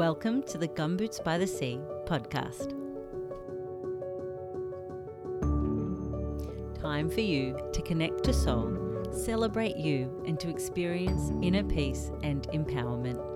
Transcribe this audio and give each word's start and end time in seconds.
Welcome 0.00 0.42
to 0.44 0.56
the 0.56 0.66
Gumboots 0.66 1.22
by 1.22 1.36
the 1.36 1.46
Sea 1.46 1.78
podcast. 2.06 2.70
Time 6.80 7.10
for 7.10 7.20
you 7.20 7.58
to 7.74 7.82
connect 7.82 8.24
to 8.24 8.32
soul, 8.32 9.06
celebrate 9.12 9.76
you, 9.76 10.24
and 10.26 10.40
to 10.40 10.48
experience 10.48 11.32
inner 11.42 11.64
peace 11.64 12.10
and 12.22 12.48
empowerment. 12.48 13.29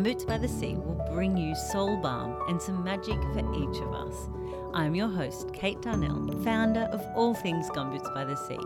Week, 0.00 0.16
Gumboots 0.16 0.26
by 0.26 0.38
the 0.38 0.48
Sea 0.48 0.74
will 0.74 1.06
bring 1.12 1.36
you 1.36 1.54
soul 1.54 1.96
balm 1.98 2.36
and 2.48 2.60
some 2.60 2.82
magic 2.82 3.20
for 3.34 3.40
each 3.54 3.80
of 3.82 3.92
us. 3.92 4.28
I'm 4.74 4.94
your 4.94 5.08
host, 5.08 5.52
Kate 5.52 5.80
Darnell, 5.82 6.42
founder 6.42 6.88
of 6.92 7.04
All 7.14 7.34
Things 7.34 7.68
Gumboots 7.70 8.14
by 8.14 8.24
the 8.24 8.36
Sea. 8.36 8.58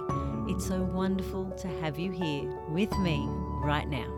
It's 0.48 0.66
so 0.66 0.82
wonderful 0.82 1.50
to 1.50 1.68
have 1.80 1.98
you 1.98 2.12
here 2.12 2.44
with 2.68 2.96
me 2.98 3.26
right 3.64 3.88
now. 3.88 4.15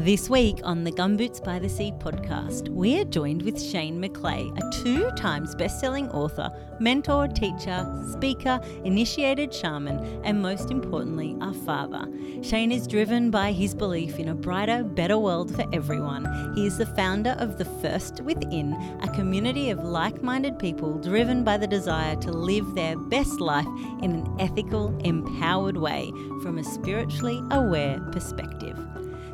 This 0.00 0.30
week 0.30 0.60
on 0.64 0.82
the 0.82 0.92
Gumboots 0.92 1.44
by 1.44 1.58
the 1.58 1.68
Sea 1.68 1.92
podcast, 1.92 2.70
we 2.70 2.98
are 2.98 3.04
joined 3.04 3.42
with 3.42 3.62
Shane 3.62 4.00
McLeay, 4.00 4.48
a 4.58 4.82
two 4.82 5.10
times 5.10 5.54
best 5.54 5.78
selling 5.78 6.08
author, 6.08 6.50
mentor, 6.80 7.28
teacher, 7.28 7.86
speaker, 8.10 8.62
initiated 8.84 9.52
shaman, 9.52 9.98
and 10.24 10.40
most 10.40 10.70
importantly, 10.70 11.36
our 11.42 11.52
father. 11.52 12.08
Shane 12.40 12.72
is 12.72 12.86
driven 12.86 13.30
by 13.30 13.52
his 13.52 13.74
belief 13.74 14.18
in 14.18 14.30
a 14.30 14.34
brighter, 14.34 14.84
better 14.84 15.18
world 15.18 15.54
for 15.54 15.66
everyone. 15.70 16.54
He 16.54 16.66
is 16.66 16.78
the 16.78 16.86
founder 16.86 17.36
of 17.38 17.58
The 17.58 17.66
Thirst 17.66 18.22
Within, 18.22 18.72
a 19.02 19.14
community 19.14 19.68
of 19.68 19.84
like 19.84 20.22
minded 20.22 20.58
people 20.58 20.96
driven 20.96 21.44
by 21.44 21.58
the 21.58 21.66
desire 21.66 22.16
to 22.16 22.32
live 22.32 22.74
their 22.74 22.96
best 22.96 23.38
life 23.38 23.68
in 24.00 24.12
an 24.12 24.36
ethical, 24.40 24.98
empowered 25.04 25.76
way 25.76 26.10
from 26.42 26.56
a 26.56 26.64
spiritually 26.64 27.42
aware 27.50 28.00
perspective. 28.12 28.78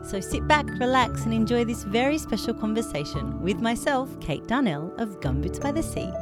So 0.07 0.21
sit 0.21 0.47
back, 0.47 0.67
relax, 0.79 1.25
and 1.25 1.35
enjoy 1.35 1.65
this 1.65 1.83
very 1.83 2.17
special 2.17 2.55
conversation 2.55 3.43
with 3.43 3.61
myself, 3.61 4.09
Kate 4.21 4.47
Darnell 4.47 4.95
of 4.98 5.19
Gumboots 5.19 5.61
by 5.61 5.73
the 5.73 5.83
Sea, 5.83 6.13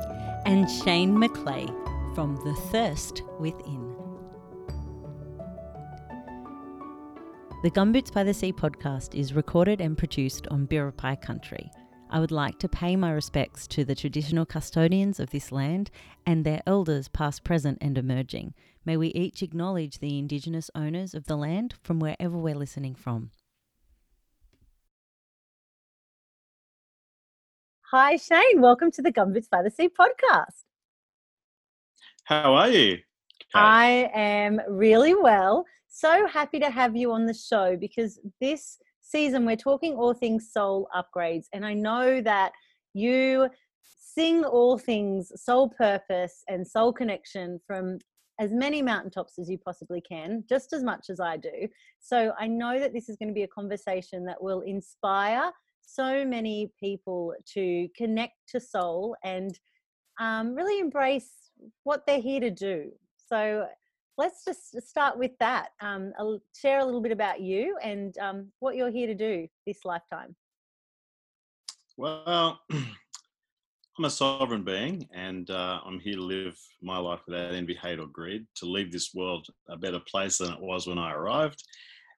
and 0.46 0.70
Shane 0.70 1.14
McLeay 1.14 1.66
from 2.14 2.36
The 2.36 2.54
Thirst 2.72 3.22
Within. 3.38 3.94
The 7.62 7.70
Gumboots 7.70 8.10
by 8.10 8.24
the 8.24 8.32
Sea 8.32 8.54
podcast 8.54 9.14
is 9.14 9.34
recorded 9.34 9.82
and 9.82 9.98
produced 9.98 10.46
on 10.48 10.66
Biripi 10.66 11.20
country. 11.20 11.70
I 12.08 12.20
would 12.20 12.30
like 12.30 12.58
to 12.60 12.70
pay 12.70 12.96
my 12.96 13.12
respects 13.12 13.66
to 13.66 13.84
the 13.84 13.94
traditional 13.94 14.46
custodians 14.46 15.20
of 15.20 15.28
this 15.28 15.52
land 15.52 15.90
and 16.24 16.42
their 16.42 16.62
elders, 16.66 17.08
past, 17.08 17.44
present, 17.44 17.76
and 17.82 17.98
emerging. 17.98 18.54
May 18.86 18.96
we 18.96 19.08
each 19.08 19.42
acknowledge 19.42 19.98
the 19.98 20.18
Indigenous 20.18 20.70
owners 20.74 21.12
of 21.12 21.26
the 21.26 21.36
land 21.36 21.74
from 21.82 22.00
wherever 22.00 22.38
we're 22.38 22.54
listening 22.54 22.94
from. 22.94 23.30
Hi, 27.96 28.16
Shane. 28.16 28.60
Welcome 28.60 28.90
to 28.90 29.02
the 29.02 29.12
Gumboots 29.12 29.48
by 29.48 29.62
the 29.62 29.70
Sea 29.70 29.88
podcast. 29.88 30.64
How 32.24 32.52
are 32.54 32.68
you? 32.68 32.96
Kate? 32.96 33.02
I 33.54 34.10
am 34.12 34.60
really 34.68 35.14
well. 35.14 35.64
So 35.86 36.26
happy 36.26 36.58
to 36.58 36.70
have 36.70 36.96
you 36.96 37.12
on 37.12 37.24
the 37.24 37.32
show 37.32 37.76
because 37.76 38.18
this 38.40 38.78
season 39.00 39.46
we're 39.46 39.54
talking 39.54 39.94
all 39.94 40.12
things 40.12 40.50
soul 40.52 40.88
upgrades. 40.92 41.44
And 41.52 41.64
I 41.64 41.74
know 41.74 42.20
that 42.20 42.50
you 42.94 43.48
sing 43.80 44.44
all 44.44 44.76
things 44.76 45.30
soul 45.36 45.68
purpose 45.68 46.42
and 46.48 46.66
soul 46.66 46.92
connection 46.92 47.60
from 47.64 47.98
as 48.40 48.50
many 48.50 48.82
mountaintops 48.82 49.38
as 49.38 49.48
you 49.48 49.56
possibly 49.56 50.00
can, 50.00 50.42
just 50.48 50.72
as 50.72 50.82
much 50.82 51.10
as 51.10 51.20
I 51.20 51.36
do. 51.36 51.68
So 52.00 52.32
I 52.40 52.48
know 52.48 52.80
that 52.80 52.92
this 52.92 53.08
is 53.08 53.16
going 53.18 53.28
to 53.28 53.34
be 53.34 53.44
a 53.44 53.48
conversation 53.48 54.24
that 54.24 54.42
will 54.42 54.62
inspire 54.62 55.52
so 55.86 56.24
many 56.24 56.72
people 56.80 57.34
to 57.54 57.88
connect 57.96 58.34
to 58.48 58.60
soul 58.60 59.16
and 59.24 59.58
um, 60.20 60.54
really 60.54 60.80
embrace 60.80 61.30
what 61.84 62.06
they're 62.06 62.20
here 62.20 62.40
to 62.40 62.50
do. 62.50 62.90
So 63.28 63.66
let's 64.18 64.44
just 64.44 64.80
start 64.88 65.18
with 65.18 65.32
that. 65.40 65.70
Um, 65.80 66.12
share 66.54 66.80
a 66.80 66.84
little 66.84 67.00
bit 67.00 67.12
about 67.12 67.40
you 67.40 67.76
and 67.82 68.16
um, 68.18 68.52
what 68.60 68.76
you're 68.76 68.90
here 68.90 69.06
to 69.06 69.14
do 69.14 69.46
this 69.66 69.84
lifetime. 69.84 70.34
Well, 71.96 72.60
I'm 72.72 74.04
a 74.04 74.10
sovereign 74.10 74.64
being 74.64 75.08
and 75.14 75.48
uh, 75.50 75.80
I'm 75.84 76.00
here 76.00 76.16
to 76.16 76.22
live 76.22 76.58
my 76.82 76.98
life 76.98 77.20
without 77.26 77.54
envy, 77.54 77.78
hate, 77.80 78.00
or 78.00 78.08
greed, 78.08 78.44
to 78.56 78.66
leave 78.66 78.90
this 78.90 79.14
world 79.14 79.46
a 79.68 79.76
better 79.76 80.00
place 80.10 80.38
than 80.38 80.52
it 80.52 80.60
was 80.60 80.86
when 80.86 80.98
I 80.98 81.12
arrived 81.12 81.62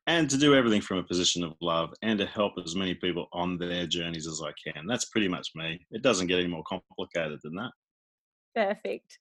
and 0.06 0.31
to 0.31 0.37
do 0.37 0.55
everything 0.55 0.81
from 0.81 0.99
a 0.99 1.03
position 1.03 1.43
of 1.43 1.55
love 1.61 1.93
and 2.03 2.19
to 2.19 2.27
help 2.27 2.53
as 2.65 2.77
many 2.77 2.94
people 2.94 3.27
on 3.33 3.59
their 3.59 3.87
journeys 3.87 4.27
as 4.27 4.41
I 4.43 4.53
can. 4.62 4.87
That's 4.87 5.06
pretty 5.06 5.28
much 5.28 5.50
me. 5.55 5.84
It 5.91 6.03
doesn't 6.03 6.28
get 6.28 6.39
any 6.39 6.49
more 6.49 6.62
complicated 6.65 7.41
than 7.43 7.55
that. 7.56 7.71
Perfect. 8.55 9.19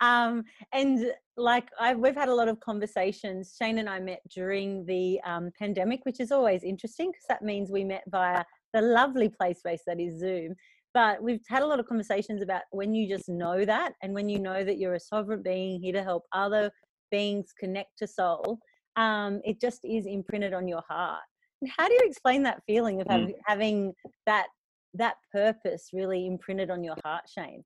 Um, 0.00 0.44
and 0.72 1.12
like 1.36 1.68
I've, 1.80 1.98
we've 1.98 2.14
had 2.14 2.28
a 2.28 2.34
lot 2.34 2.48
of 2.48 2.60
conversations. 2.60 3.56
Shane 3.58 3.78
and 3.78 3.88
I 3.88 3.98
met 3.98 4.20
during 4.30 4.84
the 4.86 5.20
um, 5.24 5.50
pandemic, 5.58 6.00
which 6.04 6.20
is 6.20 6.32
always 6.32 6.62
interesting 6.62 7.10
because 7.10 7.26
that 7.28 7.42
means 7.42 7.70
we 7.70 7.84
met 7.84 8.04
via 8.08 8.44
the 8.72 8.82
lovely 8.82 9.28
play 9.28 9.54
space 9.54 9.82
that 9.86 10.00
is 10.00 10.20
Zoom. 10.20 10.54
But 10.94 11.22
we've 11.22 11.44
had 11.48 11.62
a 11.62 11.66
lot 11.66 11.80
of 11.80 11.86
conversations 11.86 12.42
about 12.42 12.62
when 12.70 12.94
you 12.94 13.08
just 13.08 13.28
know 13.28 13.64
that 13.64 13.92
and 14.02 14.14
when 14.14 14.28
you 14.28 14.38
know 14.38 14.64
that 14.64 14.78
you're 14.78 14.94
a 14.94 15.00
sovereign 15.00 15.42
being 15.42 15.80
here 15.80 15.92
to 15.92 16.02
help 16.02 16.24
other 16.32 16.70
beings 17.10 17.52
connect 17.58 17.98
to 17.98 18.06
soul 18.06 18.58
um, 18.96 19.40
it 19.44 19.60
just 19.60 19.84
is 19.84 20.06
imprinted 20.06 20.54
on 20.54 20.66
your 20.66 20.82
heart. 20.88 21.22
And 21.62 21.70
how 21.76 21.86
do 21.86 21.94
you 21.94 22.02
explain 22.04 22.42
that 22.44 22.62
feeling 22.66 23.00
of 23.00 23.06
mm. 23.06 23.32
having 23.44 23.94
that 24.26 24.46
that 24.94 25.16
purpose 25.30 25.90
really 25.92 26.26
imprinted 26.26 26.70
on 26.70 26.82
your 26.82 26.96
heart, 27.04 27.24
Shane? 27.28 27.64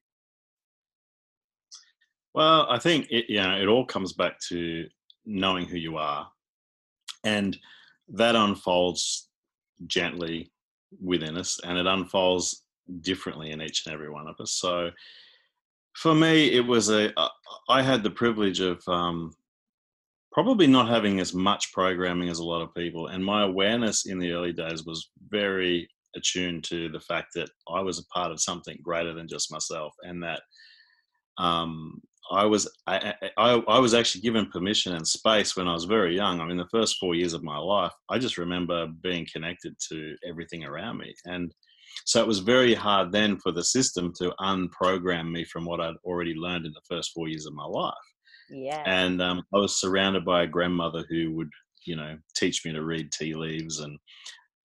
Well, 2.34 2.66
I 2.68 2.78
think 2.78 3.06
it, 3.10 3.26
you 3.28 3.41
know 3.41 3.60
it 3.60 3.66
all 3.66 3.84
comes 3.84 4.12
back 4.12 4.38
to 4.48 4.86
knowing 5.24 5.66
who 5.66 5.76
you 5.76 5.96
are, 5.96 6.28
and 7.24 7.56
that 8.08 8.36
unfolds 8.36 9.28
gently 9.86 10.52
within 11.02 11.36
us, 11.36 11.58
and 11.64 11.78
it 11.78 11.86
unfolds 11.86 12.64
differently 13.00 13.50
in 13.50 13.62
each 13.62 13.86
and 13.86 13.94
every 13.94 14.10
one 14.10 14.28
of 14.28 14.36
us. 14.41 14.52
So, 14.52 14.91
for 15.97 16.14
me, 16.14 16.52
it 16.52 16.64
was 16.64 16.91
a 16.91 17.12
I 17.68 17.82
had 17.82 18.02
the 18.02 18.10
privilege 18.10 18.60
of 18.60 18.82
um, 18.86 19.32
probably 20.32 20.66
not 20.66 20.88
having 20.88 21.20
as 21.20 21.34
much 21.34 21.72
programming 21.72 22.28
as 22.28 22.38
a 22.38 22.44
lot 22.44 22.62
of 22.62 22.74
people. 22.74 23.08
And 23.08 23.24
my 23.24 23.42
awareness 23.42 24.06
in 24.06 24.18
the 24.18 24.32
early 24.32 24.52
days 24.52 24.84
was 24.84 25.10
very 25.28 25.88
attuned 26.16 26.64
to 26.64 26.88
the 26.88 27.00
fact 27.00 27.28
that 27.34 27.50
I 27.68 27.80
was 27.80 27.98
a 27.98 28.06
part 28.06 28.30
of 28.30 28.41
something 28.41 28.78
greater 28.82 29.14
than 29.14 29.28
just 29.28 29.52
myself, 29.52 29.94
and 30.02 30.22
that 30.22 30.42
um, 31.38 32.00
I 32.30 32.44
was 32.44 32.68
I, 32.86 33.14
I, 33.36 33.62
I, 33.66 33.78
was 33.78 33.94
actually 33.94 34.20
given 34.20 34.50
permission 34.50 34.94
and 34.94 35.06
space 35.06 35.56
when 35.56 35.68
I 35.68 35.72
was 35.72 35.84
very 35.84 36.14
young. 36.14 36.41
I 36.41 36.47
mean, 36.47 36.56
the 36.56 36.66
first 36.70 36.97
four 36.98 37.14
years 37.14 37.32
of 37.32 37.42
my 37.42 37.56
life, 37.56 37.92
I 38.08 38.18
just 38.18 38.38
remember 38.38 38.88
being 39.02 39.26
connected 39.32 39.74
to 39.88 40.16
everything 40.28 40.64
around 40.64 40.98
me, 40.98 41.14
and 41.24 41.52
so 42.04 42.20
it 42.20 42.26
was 42.26 42.41
very 42.41 42.74
hard 42.74 43.12
then 43.12 43.38
for 43.38 43.52
the 43.52 43.64
system 43.64 44.12
to 44.18 44.34
unprogram 44.41 45.30
me 45.30 45.44
from 45.44 45.64
what 45.64 45.80
I'd 45.80 45.97
already 46.04 46.34
learned 46.34 46.66
in 46.66 46.72
the 46.72 46.80
first 46.88 47.12
four 47.12 47.28
years 47.28 47.47
of 47.47 47.54
my 47.54 47.64
life. 47.64 47.94
Yeah. 48.50 48.83
And 48.84 49.22
um, 49.22 49.44
I 49.55 49.59
was 49.59 49.81
surrounded 49.81 50.25
by 50.25 50.43
a 50.43 50.47
grandmother 50.47 51.05
who 51.09 51.33
would, 51.33 51.50
you 51.87 51.97
know, 51.97 52.19
teach 52.34 52.65
me 52.65 52.72
to 52.72 52.84
read 52.84 53.12
tea 53.12 53.34
leaves 53.34 53.80
and 53.80 53.98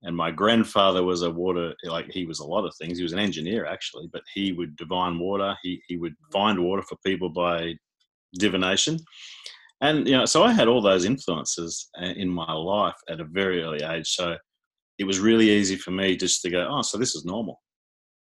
and 0.04 0.16
my 0.16 0.30
grandfather 0.30 1.04
was 1.04 1.24
a 1.24 1.32
water 1.32 1.74
like 1.86 2.12
he 2.12 2.26
was 2.26 2.40
a 2.40 2.46
lot 2.46 2.64
of 2.66 2.76
things. 2.76 2.98
He 2.98 3.04
was 3.04 3.14
an 3.14 3.20
engineer 3.20 3.66
actually 3.66 4.08
but 4.12 4.24
he 4.34 4.52
would 4.52 4.76
divine 4.76 5.20
water. 5.20 5.56
He, 5.64 5.82
he 5.88 5.98
would 5.98 6.14
mm. 6.14 6.32
find 6.34 6.64
water 6.64 6.84
for 6.84 6.98
people 7.06 7.30
by 7.30 7.76
divination. 8.34 9.00
And 9.82 10.08
you 10.08 10.18
know 10.18 10.26
so 10.26 10.44
i 10.44 10.52
had 10.52 10.68
all 10.68 10.82
those 10.82 11.06
influences 11.06 11.90
uh, 12.02 12.06
in 12.06 12.30
my 12.30 12.52
life 12.52 12.96
at 13.10 13.22
a 13.22 13.26
very 13.26 13.64
early 13.64 13.84
age. 13.84 14.10
So 14.10 14.36
it 14.98 15.04
was 15.04 15.20
really 15.20 15.50
easy 15.50 15.76
for 15.76 15.92
me 15.92 16.16
just 16.16 16.42
to 16.42 16.50
go 16.50 16.68
oh 16.70 16.82
so 16.82 16.98
this 16.98 17.16
is 17.16 17.26
normal. 17.26 17.62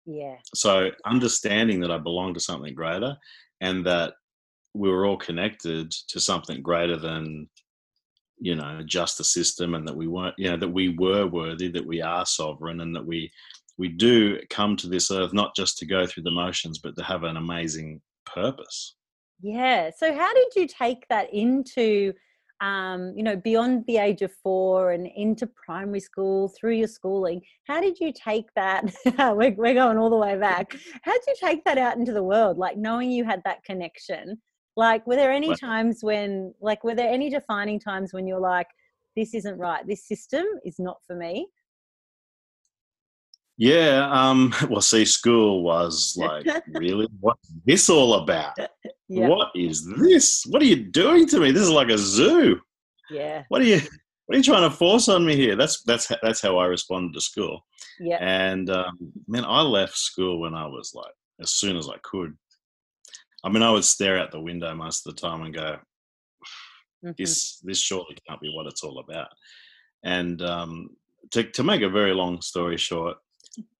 Yeah. 0.05 0.35
So 0.55 0.91
understanding 1.05 1.79
that 1.81 1.91
i 1.91 1.97
belong 1.97 2.33
to 2.33 2.39
something 2.39 2.73
greater 2.73 3.15
and 3.61 3.85
that 3.85 4.13
we 4.73 4.89
were 4.89 5.05
all 5.05 5.17
connected 5.17 5.91
to 6.07 6.19
something 6.19 6.61
greater 6.61 6.97
than 6.97 7.49
you 8.39 8.55
know 8.55 8.81
just 8.85 9.19
a 9.19 9.23
system 9.23 9.75
and 9.75 9.87
that 9.87 9.95
we 9.95 10.07
weren't 10.07 10.35
you 10.37 10.49
know 10.49 10.57
that 10.57 10.69
we 10.69 10.95
were 10.97 11.27
worthy 11.27 11.69
that 11.69 11.85
we 11.85 12.01
are 12.01 12.25
sovereign 12.25 12.81
and 12.81 12.95
that 12.95 13.05
we 13.05 13.31
we 13.77 13.89
do 13.89 14.39
come 14.49 14.75
to 14.75 14.87
this 14.87 15.11
earth 15.11 15.33
not 15.33 15.55
just 15.55 15.77
to 15.77 15.85
go 15.85 16.05
through 16.05 16.23
the 16.23 16.31
motions 16.31 16.79
but 16.79 16.95
to 16.95 17.03
have 17.03 17.23
an 17.23 17.37
amazing 17.37 17.99
purpose 18.25 18.95
yeah 19.41 19.89
so 19.95 20.13
how 20.13 20.33
did 20.33 20.47
you 20.55 20.67
take 20.67 21.05
that 21.09 21.33
into 21.33 22.13
um, 22.61 23.13
you 23.15 23.23
know, 23.23 23.37
beyond 23.37 23.85
the 23.87 23.97
age 23.97 24.21
of 24.21 24.33
four 24.43 24.91
and 24.91 25.07
into 25.15 25.47
primary 25.47 25.99
school 25.99 26.49
through 26.49 26.73
your 26.73 26.87
schooling. 26.87 27.41
How 27.65 27.79
did 27.79 27.99
you 27.99 28.11
take 28.11 28.53
that? 28.55 28.93
we're, 29.05 29.51
we're 29.51 29.73
going 29.73 29.97
all 29.97 30.09
the 30.09 30.17
way 30.17 30.37
back. 30.37 30.75
How 31.03 31.13
did 31.13 31.23
you 31.27 31.35
take 31.39 31.63
that 31.63 31.77
out 31.77 31.97
into 31.97 32.11
the 32.11 32.23
world? 32.23 32.57
Like 32.57 32.77
knowing 32.77 33.11
you 33.11 33.23
had 33.23 33.41
that 33.45 33.63
connection. 33.63 34.41
Like, 34.79 35.05
were 35.05 35.17
there 35.17 35.33
any 35.33 35.53
times 35.57 35.99
when, 36.01 36.53
like, 36.61 36.85
were 36.85 36.95
there 36.95 37.11
any 37.11 37.29
defining 37.29 37.81
times 37.81 38.13
when 38.13 38.25
you're 38.25 38.39
like, 38.39 38.67
this 39.13 39.33
isn't 39.33 39.57
right. 39.57 39.85
This 39.85 40.07
system 40.07 40.45
is 40.63 40.79
not 40.79 40.99
for 41.05 41.17
me. 41.17 41.49
Yeah. 43.57 44.09
Um, 44.09 44.53
well, 44.69 44.79
see, 44.79 45.03
school 45.03 45.63
was 45.63 46.15
like, 46.17 46.45
really? 46.69 47.09
What's 47.19 47.51
this 47.65 47.89
all 47.89 48.13
about? 48.23 48.55
Yeah. 49.11 49.27
What 49.27 49.47
is 49.55 49.91
this? 49.97 50.45
What 50.49 50.61
are 50.61 50.65
you 50.65 50.83
doing 50.83 51.25
to 51.29 51.39
me? 51.39 51.49
This 51.49 51.63
is 51.63 51.71
like 51.71 51.89
a 51.89 51.97
zoo. 51.97 52.61
Yeah. 53.09 53.41
What 53.47 53.59
are 53.59 53.65
you? 53.65 53.81
What 54.27 54.35
are 54.35 54.37
you 54.37 54.43
trying 54.43 54.69
to 54.69 54.75
force 54.75 55.09
on 55.09 55.25
me 55.25 55.35
here? 55.35 55.55
That's 55.55 55.81
that's 55.81 56.11
that's 56.21 56.43
how 56.43 56.59
I 56.59 56.67
responded 56.67 57.15
to 57.15 57.19
school. 57.21 57.65
Yeah. 57.99 58.17
And 58.21 58.69
um, 58.69 58.99
man, 59.27 59.45
I 59.45 59.61
left 59.61 59.97
school 59.97 60.39
when 60.39 60.53
I 60.53 60.67
was 60.67 60.91
like 60.93 61.11
as 61.41 61.49
soon 61.49 61.75
as 61.75 61.89
I 61.89 61.97
could. 62.03 62.37
I 63.43 63.49
mean, 63.49 63.63
I 63.63 63.71
would 63.71 63.85
stare 63.85 64.19
out 64.19 64.31
the 64.31 64.39
window 64.39 64.73
most 64.75 65.05
of 65.05 65.15
the 65.15 65.21
time 65.21 65.43
and 65.43 65.53
go, 65.53 65.77
Mm-hmm. 67.03 67.13
This 67.17 67.59
this 67.59 67.79
surely 67.79 68.17
can't 68.27 68.41
be 68.41 68.53
what 68.53 68.67
it's 68.67 68.83
all 68.83 68.99
about. 68.99 69.29
And 70.03 70.41
um, 70.41 70.89
to 71.31 71.43
to 71.43 71.63
make 71.63 71.81
a 71.81 71.89
very 71.89 72.13
long 72.13 72.41
story 72.41 72.77
short, 72.77 73.17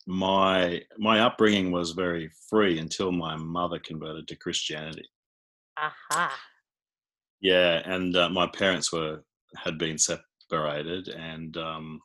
my 0.07 0.81
my 0.97 1.21
upbringing 1.21 1.71
was 1.71 1.91
very 1.91 2.29
free 2.50 2.79
until 2.79 3.11
my 3.11 3.35
mother 3.35 3.79
converted 3.79 4.27
to 4.27 4.35
Christianity. 4.35 5.06
Aha. 5.77 6.38
Yeah, 7.41 7.81
and 7.85 8.15
uh, 8.15 8.29
my 8.29 8.47
parents 8.47 8.91
were 8.91 9.23
had 9.55 9.77
been 9.77 9.97
separated, 9.97 11.09
and 11.09 11.55
um, 11.57 12.01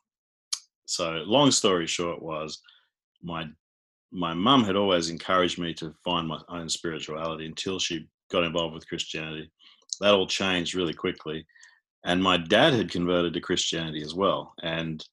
so 0.85 1.11
long 1.25 1.51
story 1.51 1.87
short 1.87 2.21
was 2.21 2.59
my 3.23 3.45
my 4.11 4.33
mum 4.33 4.63
had 4.63 4.75
always 4.75 5.09
encouraged 5.09 5.59
me 5.59 5.73
to 5.75 5.93
find 6.03 6.27
my 6.27 6.39
own 6.49 6.69
spirituality 6.69 7.45
until 7.45 7.79
she 7.79 8.07
got 8.31 8.43
involved 8.43 8.73
with 8.73 8.87
Christianity 8.87 9.51
that 10.01 10.13
all 10.13 10.27
changed 10.27 10.75
really 10.75 10.93
quickly. 10.93 11.45
And 12.03 12.21
my 12.21 12.37
dad 12.37 12.73
had 12.73 12.91
converted 12.91 13.33
to 13.33 13.41
Christianity 13.41 14.01
as 14.01 14.13
well. 14.13 14.53
And 14.61 15.03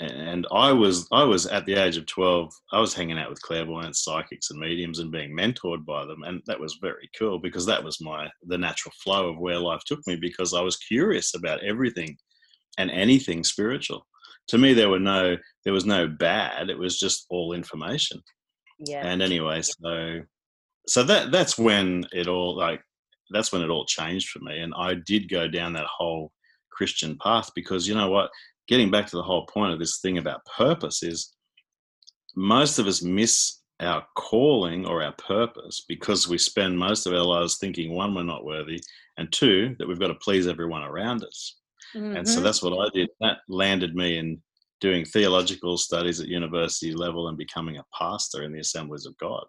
and 0.00 0.44
I 0.50 0.72
was 0.72 1.06
I 1.12 1.22
was 1.22 1.46
at 1.46 1.64
the 1.66 1.74
age 1.74 1.96
of 1.96 2.06
twelve. 2.06 2.52
I 2.72 2.80
was 2.80 2.92
hanging 2.92 3.16
out 3.16 3.30
with 3.30 3.40
clairvoyants, 3.42 4.02
psychics, 4.02 4.50
and 4.50 4.58
mediums, 4.58 4.98
and 4.98 5.12
being 5.12 5.36
mentored 5.36 5.84
by 5.84 6.04
them, 6.04 6.24
and 6.24 6.42
that 6.46 6.58
was 6.58 6.78
very 6.82 7.08
cool 7.16 7.38
because 7.38 7.64
that 7.66 7.82
was 7.82 8.00
my 8.00 8.28
the 8.42 8.58
natural 8.58 8.92
flow 9.02 9.28
of 9.28 9.38
where 9.38 9.58
life 9.58 9.82
took 9.86 10.04
me 10.08 10.16
because 10.16 10.52
I 10.52 10.62
was 10.62 10.76
curious 10.78 11.34
about 11.36 11.62
everything 11.62 12.16
and 12.76 12.90
anything 12.90 13.44
spiritual. 13.44 14.04
To 14.48 14.58
me, 14.58 14.74
there 14.74 14.90
were 14.90 15.00
no 15.00 15.36
there 15.64 15.72
was 15.72 15.86
no 15.86 16.06
bad. 16.06 16.68
It 16.70 16.78
was 16.78 16.98
just 16.98 17.26
all 17.30 17.52
information. 17.52 18.22
Yeah. 18.78 19.06
And 19.06 19.22
anyway, 19.22 19.62
so 19.62 20.20
so 20.86 21.02
that 21.04 21.32
that's 21.32 21.58
when 21.58 22.06
it 22.12 22.28
all 22.28 22.56
like 22.56 22.82
that's 23.30 23.52
when 23.52 23.62
it 23.62 23.70
all 23.70 23.86
changed 23.86 24.28
for 24.28 24.40
me. 24.40 24.60
And 24.60 24.74
I 24.76 24.94
did 25.06 25.30
go 25.30 25.48
down 25.48 25.72
that 25.74 25.86
whole 25.86 26.32
Christian 26.70 27.16
path 27.22 27.50
because 27.54 27.88
you 27.88 27.94
know 27.94 28.10
what? 28.10 28.30
Getting 28.68 28.90
back 28.90 29.06
to 29.06 29.16
the 29.16 29.22
whole 29.22 29.46
point 29.46 29.72
of 29.72 29.78
this 29.78 30.00
thing 30.00 30.18
about 30.18 30.44
purpose 30.56 31.02
is 31.02 31.34
most 32.34 32.78
of 32.78 32.86
us 32.86 33.02
miss 33.02 33.60
our 33.80 34.04
calling 34.16 34.86
or 34.86 35.02
our 35.02 35.12
purpose 35.12 35.84
because 35.88 36.28
we 36.28 36.38
spend 36.38 36.78
most 36.78 37.06
of 37.06 37.12
our 37.12 37.24
lives 37.24 37.58
thinking 37.58 37.92
one, 37.92 38.14
we're 38.14 38.22
not 38.22 38.44
worthy, 38.44 38.80
and 39.18 39.32
two, 39.32 39.74
that 39.78 39.86
we've 39.86 40.00
got 40.00 40.08
to 40.08 40.14
please 40.14 40.46
everyone 40.46 40.82
around 40.82 41.22
us. 41.24 41.56
Mm-hmm. 41.94 42.16
And 42.16 42.28
so 42.28 42.36
mm-hmm. 42.36 42.44
that's 42.44 42.62
what 42.62 42.78
I 42.78 42.90
did. 42.94 43.08
That 43.20 43.38
landed 43.48 43.94
me 43.94 44.18
in 44.18 44.42
doing 44.80 45.04
theological 45.04 45.78
studies 45.78 46.20
at 46.20 46.28
university 46.28 46.92
level 46.92 47.28
and 47.28 47.38
becoming 47.38 47.78
a 47.78 47.84
pastor 47.98 48.42
in 48.42 48.52
the 48.52 48.60
Assemblies 48.60 49.06
of 49.06 49.16
God. 49.18 49.44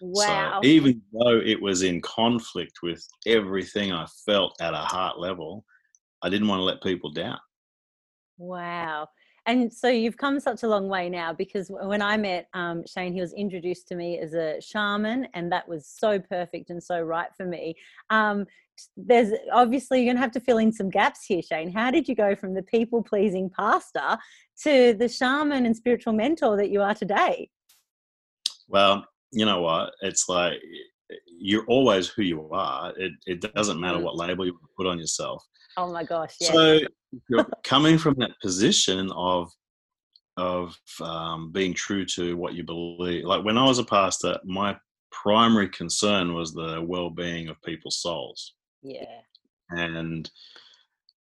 Wow. 0.00 0.60
So 0.62 0.68
even 0.68 1.00
though 1.12 1.40
it 1.44 1.60
was 1.60 1.82
in 1.82 2.00
conflict 2.00 2.80
with 2.82 3.06
everything 3.26 3.92
I 3.92 4.06
felt 4.26 4.54
at 4.60 4.74
a 4.74 4.78
heart 4.78 5.18
level, 5.18 5.64
I 6.22 6.28
didn't 6.28 6.48
want 6.48 6.60
to 6.60 6.64
let 6.64 6.82
people 6.82 7.12
down. 7.12 7.38
Wow. 8.36 9.08
And 9.46 9.72
so 9.72 9.88
you've 9.88 10.16
come 10.16 10.40
such 10.40 10.62
a 10.62 10.68
long 10.68 10.88
way 10.88 11.10
now 11.10 11.32
because 11.32 11.70
when 11.70 12.00
I 12.00 12.16
met 12.16 12.48
um, 12.54 12.82
Shane, 12.86 13.12
he 13.12 13.20
was 13.20 13.34
introduced 13.34 13.88
to 13.88 13.94
me 13.94 14.18
as 14.18 14.32
a 14.32 14.58
shaman, 14.60 15.28
and 15.34 15.52
that 15.52 15.68
was 15.68 15.86
so 15.86 16.18
perfect 16.18 16.70
and 16.70 16.82
so 16.82 17.00
right 17.00 17.28
for 17.36 17.44
me. 17.44 17.76
Um, 18.08 18.46
there's 18.96 19.32
obviously 19.52 19.98
you're 19.98 20.06
going 20.06 20.16
to 20.16 20.22
have 20.22 20.32
to 20.32 20.40
fill 20.40 20.58
in 20.58 20.72
some 20.72 20.90
gaps 20.90 21.24
here, 21.26 21.42
Shane. 21.42 21.72
How 21.72 21.90
did 21.90 22.08
you 22.08 22.14
go 22.14 22.34
from 22.34 22.54
the 22.54 22.62
people 22.62 23.02
pleasing 23.02 23.50
pastor 23.50 24.18
to 24.62 24.94
the 24.94 25.08
shaman 25.08 25.66
and 25.66 25.76
spiritual 25.76 26.12
mentor 26.12 26.56
that 26.56 26.70
you 26.70 26.82
are 26.82 26.94
today? 26.94 27.50
Well, 28.68 29.04
you 29.32 29.44
know 29.44 29.60
what? 29.60 29.92
It's 30.02 30.28
like 30.28 30.54
you're 31.26 31.66
always 31.66 32.08
who 32.08 32.22
you 32.22 32.48
are. 32.50 32.92
It 32.96 33.12
it 33.26 33.54
doesn't 33.54 33.80
matter 33.80 33.96
mm-hmm. 33.96 34.04
what 34.04 34.16
label 34.16 34.46
you 34.46 34.58
put 34.76 34.86
on 34.86 34.98
yourself. 34.98 35.44
Oh 35.76 35.92
my 35.92 36.04
gosh! 36.04 36.36
Yeah. 36.40 36.52
So 36.52 36.80
you're 37.28 37.46
coming 37.64 37.98
from 37.98 38.14
that 38.18 38.32
position 38.40 39.10
of 39.12 39.50
of 40.36 40.76
um, 41.00 41.52
being 41.52 41.74
true 41.74 42.04
to 42.04 42.36
what 42.36 42.54
you 42.54 42.64
believe. 42.64 43.24
Like 43.24 43.44
when 43.44 43.58
I 43.58 43.64
was 43.64 43.78
a 43.78 43.84
pastor, 43.84 44.38
my 44.44 44.76
primary 45.10 45.68
concern 45.68 46.34
was 46.34 46.52
the 46.52 46.82
well-being 46.84 47.48
of 47.48 47.60
people's 47.62 48.00
souls. 48.00 48.54
Yeah. 48.84 49.20
And 49.70 50.30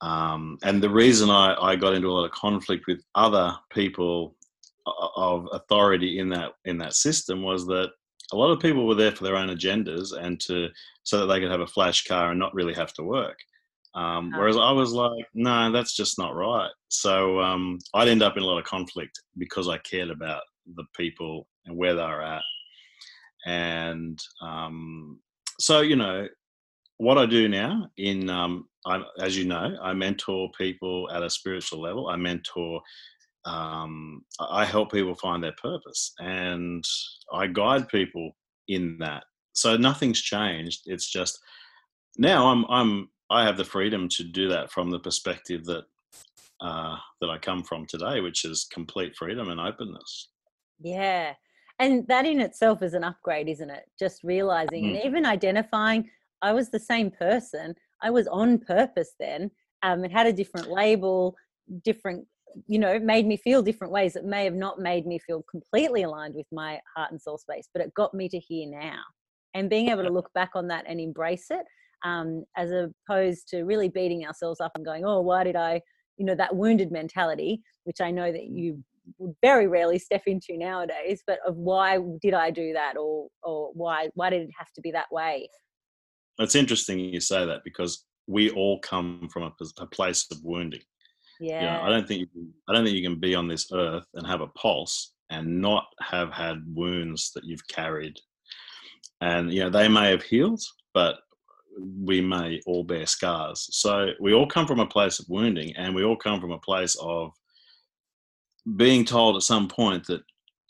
um, 0.02 0.58
and 0.64 0.82
the 0.82 0.90
reason 0.90 1.30
I, 1.30 1.54
I 1.54 1.76
got 1.76 1.94
into 1.94 2.08
a 2.08 2.12
lot 2.12 2.24
of 2.24 2.32
conflict 2.32 2.86
with 2.88 3.00
other 3.14 3.54
people 3.70 4.34
of 5.16 5.48
authority 5.52 6.18
in 6.18 6.28
that 6.30 6.52
in 6.64 6.76
that 6.78 6.94
system 6.94 7.42
was 7.42 7.66
that 7.66 7.90
a 8.32 8.36
lot 8.36 8.50
of 8.50 8.58
people 8.58 8.86
were 8.86 8.96
there 8.96 9.12
for 9.12 9.22
their 9.22 9.36
own 9.36 9.48
agendas 9.48 10.12
and 10.18 10.40
to 10.40 10.68
so 11.04 11.20
that 11.20 11.26
they 11.26 11.40
could 11.40 11.50
have 11.50 11.60
a 11.60 11.66
flash 11.66 12.04
car 12.04 12.30
and 12.30 12.40
not 12.40 12.54
really 12.54 12.74
have 12.74 12.92
to 12.94 13.04
work. 13.04 13.38
Um, 13.94 14.32
oh. 14.34 14.38
Whereas 14.38 14.56
I 14.56 14.72
was 14.72 14.92
like, 14.92 15.26
no, 15.34 15.70
that's 15.70 15.94
just 15.94 16.18
not 16.18 16.34
right. 16.34 16.70
So 16.88 17.40
um, 17.40 17.78
I'd 17.94 18.08
end 18.08 18.22
up 18.22 18.36
in 18.36 18.42
a 18.42 18.46
lot 18.46 18.58
of 18.58 18.64
conflict 18.64 19.20
because 19.38 19.68
I 19.68 19.78
cared 19.78 20.10
about 20.10 20.42
the 20.74 20.84
people 20.96 21.46
and 21.66 21.76
where 21.76 21.94
they 21.94 22.02
are 22.02 22.22
at. 22.22 22.42
And 23.46 24.18
um, 24.40 25.20
so, 25.60 25.80
you 25.80 25.96
know, 25.96 26.26
what 27.02 27.18
I 27.18 27.26
do 27.26 27.48
now 27.48 27.90
in, 27.96 28.30
um, 28.30 28.68
I, 28.86 29.02
as 29.18 29.36
you 29.36 29.44
know, 29.44 29.76
I 29.82 29.92
mentor 29.92 30.48
people 30.56 31.10
at 31.12 31.24
a 31.24 31.28
spiritual 31.28 31.80
level. 31.80 32.06
I 32.06 32.14
mentor 32.14 32.80
um, 33.44 34.24
I 34.38 34.64
help 34.64 34.92
people 34.92 35.16
find 35.16 35.42
their 35.42 35.56
purpose 35.60 36.12
and 36.20 36.84
I 37.32 37.48
guide 37.48 37.88
people 37.88 38.36
in 38.68 38.98
that. 39.00 39.24
So 39.52 39.76
nothing's 39.76 40.20
changed. 40.20 40.82
It's 40.86 41.10
just 41.10 41.40
now 42.18 42.46
I'm 42.46 42.64
I'm 42.70 43.08
I 43.30 43.44
have 43.44 43.56
the 43.56 43.64
freedom 43.64 44.08
to 44.10 44.22
do 44.22 44.48
that 44.50 44.70
from 44.70 44.92
the 44.92 45.00
perspective 45.00 45.64
that 45.64 45.82
uh, 46.60 46.96
that 47.20 47.30
I 47.30 47.38
come 47.38 47.64
from 47.64 47.84
today, 47.84 48.20
which 48.20 48.44
is 48.44 48.68
complete 48.72 49.16
freedom 49.16 49.48
and 49.48 49.58
openness. 49.58 50.28
Yeah. 50.80 51.34
And 51.80 52.06
that 52.06 52.26
in 52.26 52.40
itself 52.40 52.80
is 52.80 52.94
an 52.94 53.02
upgrade, 53.02 53.48
isn't 53.48 53.70
it? 53.70 53.90
Just 53.98 54.22
realizing 54.22 54.84
mm. 54.84 54.88
and 54.90 55.04
even 55.04 55.26
identifying 55.26 56.08
I 56.42 56.52
was 56.52 56.70
the 56.70 56.80
same 56.80 57.10
person. 57.10 57.74
I 58.02 58.10
was 58.10 58.26
on 58.26 58.58
purpose 58.58 59.12
then. 59.18 59.50
Um, 59.82 60.04
it 60.04 60.12
had 60.12 60.26
a 60.26 60.32
different 60.32 60.70
label, 60.70 61.36
different 61.84 62.26
you 62.66 62.78
know 62.78 62.98
made 62.98 63.26
me 63.26 63.36
feel 63.36 63.62
different 63.62 63.92
ways 63.92 64.16
it 64.16 64.24
may 64.24 64.44
have 64.44 64.54
not 64.54 64.78
made 64.78 65.06
me 65.06 65.18
feel 65.18 65.42
completely 65.50 66.02
aligned 66.02 66.34
with 66.34 66.46
my 66.52 66.78
heart 66.94 67.10
and 67.10 67.20
soul 67.20 67.38
space 67.38 67.68
but 67.72 67.82
it 67.82 67.94
got 67.94 68.12
me 68.12 68.28
to 68.28 68.38
here 68.38 68.68
now 68.68 69.00
and 69.54 69.70
being 69.70 69.88
able 69.88 70.02
to 70.02 70.12
look 70.12 70.30
back 70.34 70.50
on 70.54 70.68
that 70.68 70.84
and 70.86 71.00
embrace 71.00 71.46
it 71.50 71.64
um, 72.04 72.44
as 72.56 72.70
opposed 72.70 73.48
to 73.48 73.62
really 73.62 73.88
beating 73.88 74.26
ourselves 74.26 74.60
up 74.60 74.72
and 74.74 74.84
going 74.84 75.04
oh 75.04 75.20
why 75.20 75.44
did 75.44 75.56
i 75.56 75.80
you 76.18 76.26
know 76.26 76.34
that 76.34 76.54
wounded 76.54 76.90
mentality 76.90 77.62
which 77.84 78.00
i 78.00 78.10
know 78.10 78.30
that 78.30 78.44
you 78.44 78.82
very 79.42 79.66
rarely 79.66 79.98
step 79.98 80.22
into 80.26 80.56
nowadays 80.56 81.22
but 81.26 81.38
of 81.46 81.56
why 81.56 81.98
did 82.20 82.34
i 82.34 82.50
do 82.50 82.72
that 82.72 82.96
or 82.96 83.28
or 83.42 83.70
why 83.74 84.08
why 84.14 84.30
did 84.30 84.42
it 84.42 84.50
have 84.56 84.70
to 84.72 84.80
be 84.80 84.90
that 84.92 85.10
way 85.10 85.48
it's 86.42 86.54
interesting 86.54 86.98
you 86.98 87.20
say 87.20 87.44
that 87.46 87.64
because 87.64 88.04
we 88.26 88.50
all 88.50 88.78
come 88.80 89.28
from 89.32 89.44
a, 89.44 89.52
a 89.78 89.86
place 89.86 90.26
of 90.30 90.42
wounding 90.42 90.80
yeah. 91.42 91.60
You 91.60 91.66
know, 91.66 91.82
I 91.82 91.88
don't 91.90 92.06
think 92.06 92.20
you 92.20 92.26
can, 92.28 92.52
I 92.68 92.72
don't 92.72 92.84
think 92.84 92.96
you 92.96 93.02
can 93.02 93.18
be 93.18 93.34
on 93.34 93.48
this 93.48 93.72
earth 93.72 94.06
and 94.14 94.26
have 94.26 94.42
a 94.42 94.46
pulse 94.48 95.12
and 95.28 95.60
not 95.60 95.86
have 96.00 96.30
had 96.32 96.62
wounds 96.72 97.32
that 97.34 97.44
you've 97.44 97.66
carried. 97.66 98.16
And 99.20 99.52
you 99.52 99.60
know, 99.60 99.70
they 99.70 99.88
may 99.88 100.10
have 100.10 100.22
healed, 100.22 100.62
but 100.94 101.16
we 101.78 102.20
may 102.20 102.60
all 102.64 102.84
bear 102.84 103.06
scars. 103.06 103.68
So 103.72 104.10
we 104.20 104.34
all 104.34 104.46
come 104.46 104.68
from 104.68 104.78
a 104.78 104.86
place 104.86 105.18
of 105.18 105.28
wounding 105.28 105.74
and 105.76 105.94
we 105.94 106.04
all 106.04 106.16
come 106.16 106.40
from 106.40 106.52
a 106.52 106.58
place 106.58 106.96
of 107.00 107.32
being 108.76 109.04
told 109.04 109.34
at 109.34 109.42
some 109.42 109.66
point 109.66 110.06
that 110.06 110.22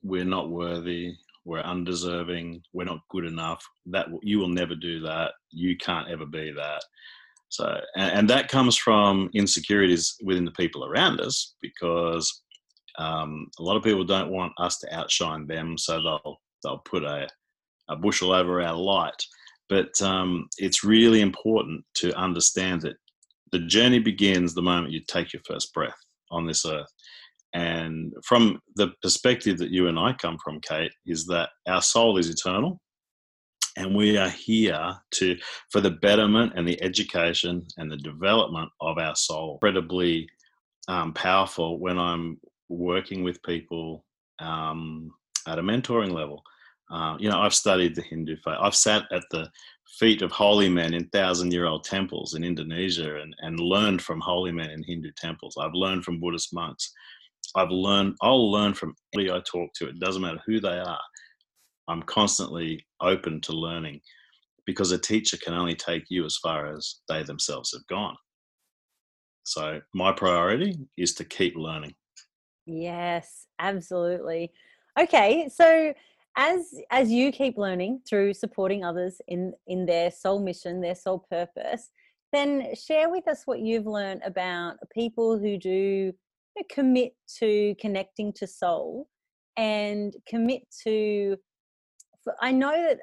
we're 0.03 0.25
not 0.25 0.49
worthy, 0.49 1.15
we're 1.45 1.61
undeserving, 1.61 2.63
we're 2.73 2.85
not 2.85 3.01
good 3.11 3.25
enough, 3.25 3.65
that 3.87 4.07
you 4.23 4.39
will 4.39 4.49
never 4.49 4.75
do 4.75 5.01
that, 5.01 5.33
you 5.51 5.77
can't 5.77 6.09
ever 6.09 6.27
be 6.27 6.53
that. 6.57 6.83
So, 7.49 7.81
and, 7.97 8.19
and 8.19 8.31
that 8.31 8.49
comes 8.49 8.77
from 8.77 9.29
insecurities 9.35 10.17
within 10.23 10.45
the 10.45 10.53
people 10.53 10.87
around 10.87 11.21
us 11.21 11.55
because 11.61 12.43
um, 12.99 13.49
a 13.59 13.63
lot 13.63 13.77
of 13.77 13.83
people 13.83 14.05
don't 14.05 14.31
want 14.31 14.53
us 14.59 14.79
to 14.79 14.95
outshine 14.95 15.47
them, 15.47 15.77
so 15.77 16.01
they'll 16.03 16.41
they'll 16.63 16.83
put 16.85 17.05
a, 17.05 17.29
a 17.89 17.97
bushel 17.97 18.33
over 18.33 18.63
our 18.63 18.75
light. 18.75 19.23
But 19.69 20.01
um, 20.03 20.49
it's 20.59 20.85
really 20.85 21.21
important 21.21 21.85
to 21.97 22.15
understand 22.17 22.83
that 22.83 22.97
the 23.53 23.61
journey 23.61 23.99
begins 23.99 24.55
the 24.55 24.63
moment 24.63 24.93
you 24.93 25.01
take 25.07 25.33
your 25.33 25.43
first 25.47 25.73
breath 25.75 25.97
on 26.31 26.47
this 26.47 26.65
earth. 26.67 26.89
And 27.55 28.13
from 28.25 28.61
the 28.77 28.93
perspective 29.03 29.59
that 29.59 29.71
you 29.71 29.89
and 29.89 29.99
I 29.99 30.15
come 30.15 30.39
from, 30.43 30.61
Kate, 30.61 30.93
is 31.07 31.27
that 31.27 31.51
our 31.67 31.83
soul 31.83 32.17
is 32.17 32.31
eternal 32.31 32.81
and 33.77 33.95
we 33.95 34.17
are 34.17 34.29
here 34.29 34.95
to 35.13 35.37
for 35.71 35.81
the 35.81 35.91
betterment 35.91 36.53
and 36.57 36.67
the 36.67 36.81
education 36.83 37.67
and 37.79 37.91
the 37.91 37.97
development 37.99 38.71
of 38.81 38.99
our 38.99 39.17
soul. 39.17 39.55
Incredibly 39.63 40.29
um, 40.89 41.13
powerful 41.13 41.79
when 41.79 41.99
i'm 41.99 42.41
working 42.69 43.23
with 43.23 43.43
people 43.43 44.05
um, 44.41 45.11
at 45.47 45.59
a 45.59 45.63
mentoring 45.63 46.13
level. 46.13 46.43
Uh, 46.91 47.17
you 47.19 47.31
know 47.31 47.41
i've 47.41 47.55
studied 47.55 47.95
the 47.95 48.03
hindu 48.03 48.37
faith. 48.37 48.57
I've 48.61 48.75
sat 48.75 49.05
at 49.13 49.25
the 49.31 49.49
feet 49.99 50.23
of 50.23 50.33
holy 50.33 50.69
men 50.69 50.95
in 50.95 51.09
thousand 51.09 51.53
year 51.53 51.67
old 51.67 51.85
temples 51.85 52.35
in 52.35 52.45
indonesia 52.45 53.21
and, 53.21 53.35
and 53.41 53.59
learned 53.59 54.03
from 54.03 54.21
holy 54.21 54.53
men 54.53 54.71
in 54.71 54.83
hindu 54.83 55.11
temples. 55.17 55.57
I've 55.59 55.75
learned 55.75 56.05
from 56.05 56.21
buddhist 56.21 56.53
monks 56.53 56.93
i've 57.57 57.71
learned 57.71 58.15
i'll 58.23 58.51
learn 58.51 58.75
from 58.75 58.95
anybody 59.15 59.37
i 59.37 59.43
talk 59.51 59.71
to 59.75 59.89
it 59.89 59.99
doesn't 60.01 60.23
matter 60.23 60.41
who 60.47 60.61
they 60.61 60.79
are 60.79 61.01
I'm 61.89 62.03
constantly 62.03 62.87
open 63.01 63.41
to 63.43 63.53
learning 63.53 64.01
because 64.67 64.93
a 64.93 64.99
teacher 64.99 65.37
can 65.37 65.55
only 65.55 65.75
take 65.75 66.05
you 66.09 66.25
as 66.25 66.37
far 66.37 66.75
as 66.75 67.01
they 67.09 67.23
themselves 67.23 67.73
have 67.73 67.87
gone. 67.89 68.17
So 69.45 69.81
my 69.93 70.13
priority 70.13 70.79
is 70.97 71.15
to 71.15 71.25
keep 71.25 71.57
learning. 71.57 71.95
Yes, 72.67 73.47
absolutely. 73.59 74.53
Okay, 74.99 75.49
so 75.53 75.93
as 76.37 76.75
as 76.91 77.11
you 77.11 77.33
keep 77.33 77.59
learning 77.59 78.01
through 78.09 78.35
supporting 78.35 78.85
others 78.85 79.21
in 79.27 79.53
in 79.67 79.85
their 79.85 80.11
soul 80.13 80.41
mission, 80.41 80.81
their 80.81 80.95
soul 80.95 81.27
purpose, 81.29 81.91
then 82.33 82.73
share 82.75 83.11
with 83.11 83.27
us 83.27 83.43
what 83.47 83.61
you've 83.61 83.87
learned 83.87 84.23
about 84.25 84.77
people 84.95 85.39
who 85.39 85.59
do 85.59 86.13
commit 86.71 87.13
to 87.39 87.75
connecting 87.81 88.33
to 88.35 88.47
soul 88.47 89.09
and 89.57 90.15
commit 90.29 90.63
to 90.85 91.37
I 92.41 92.53
know 92.53 92.71
that 92.71 93.01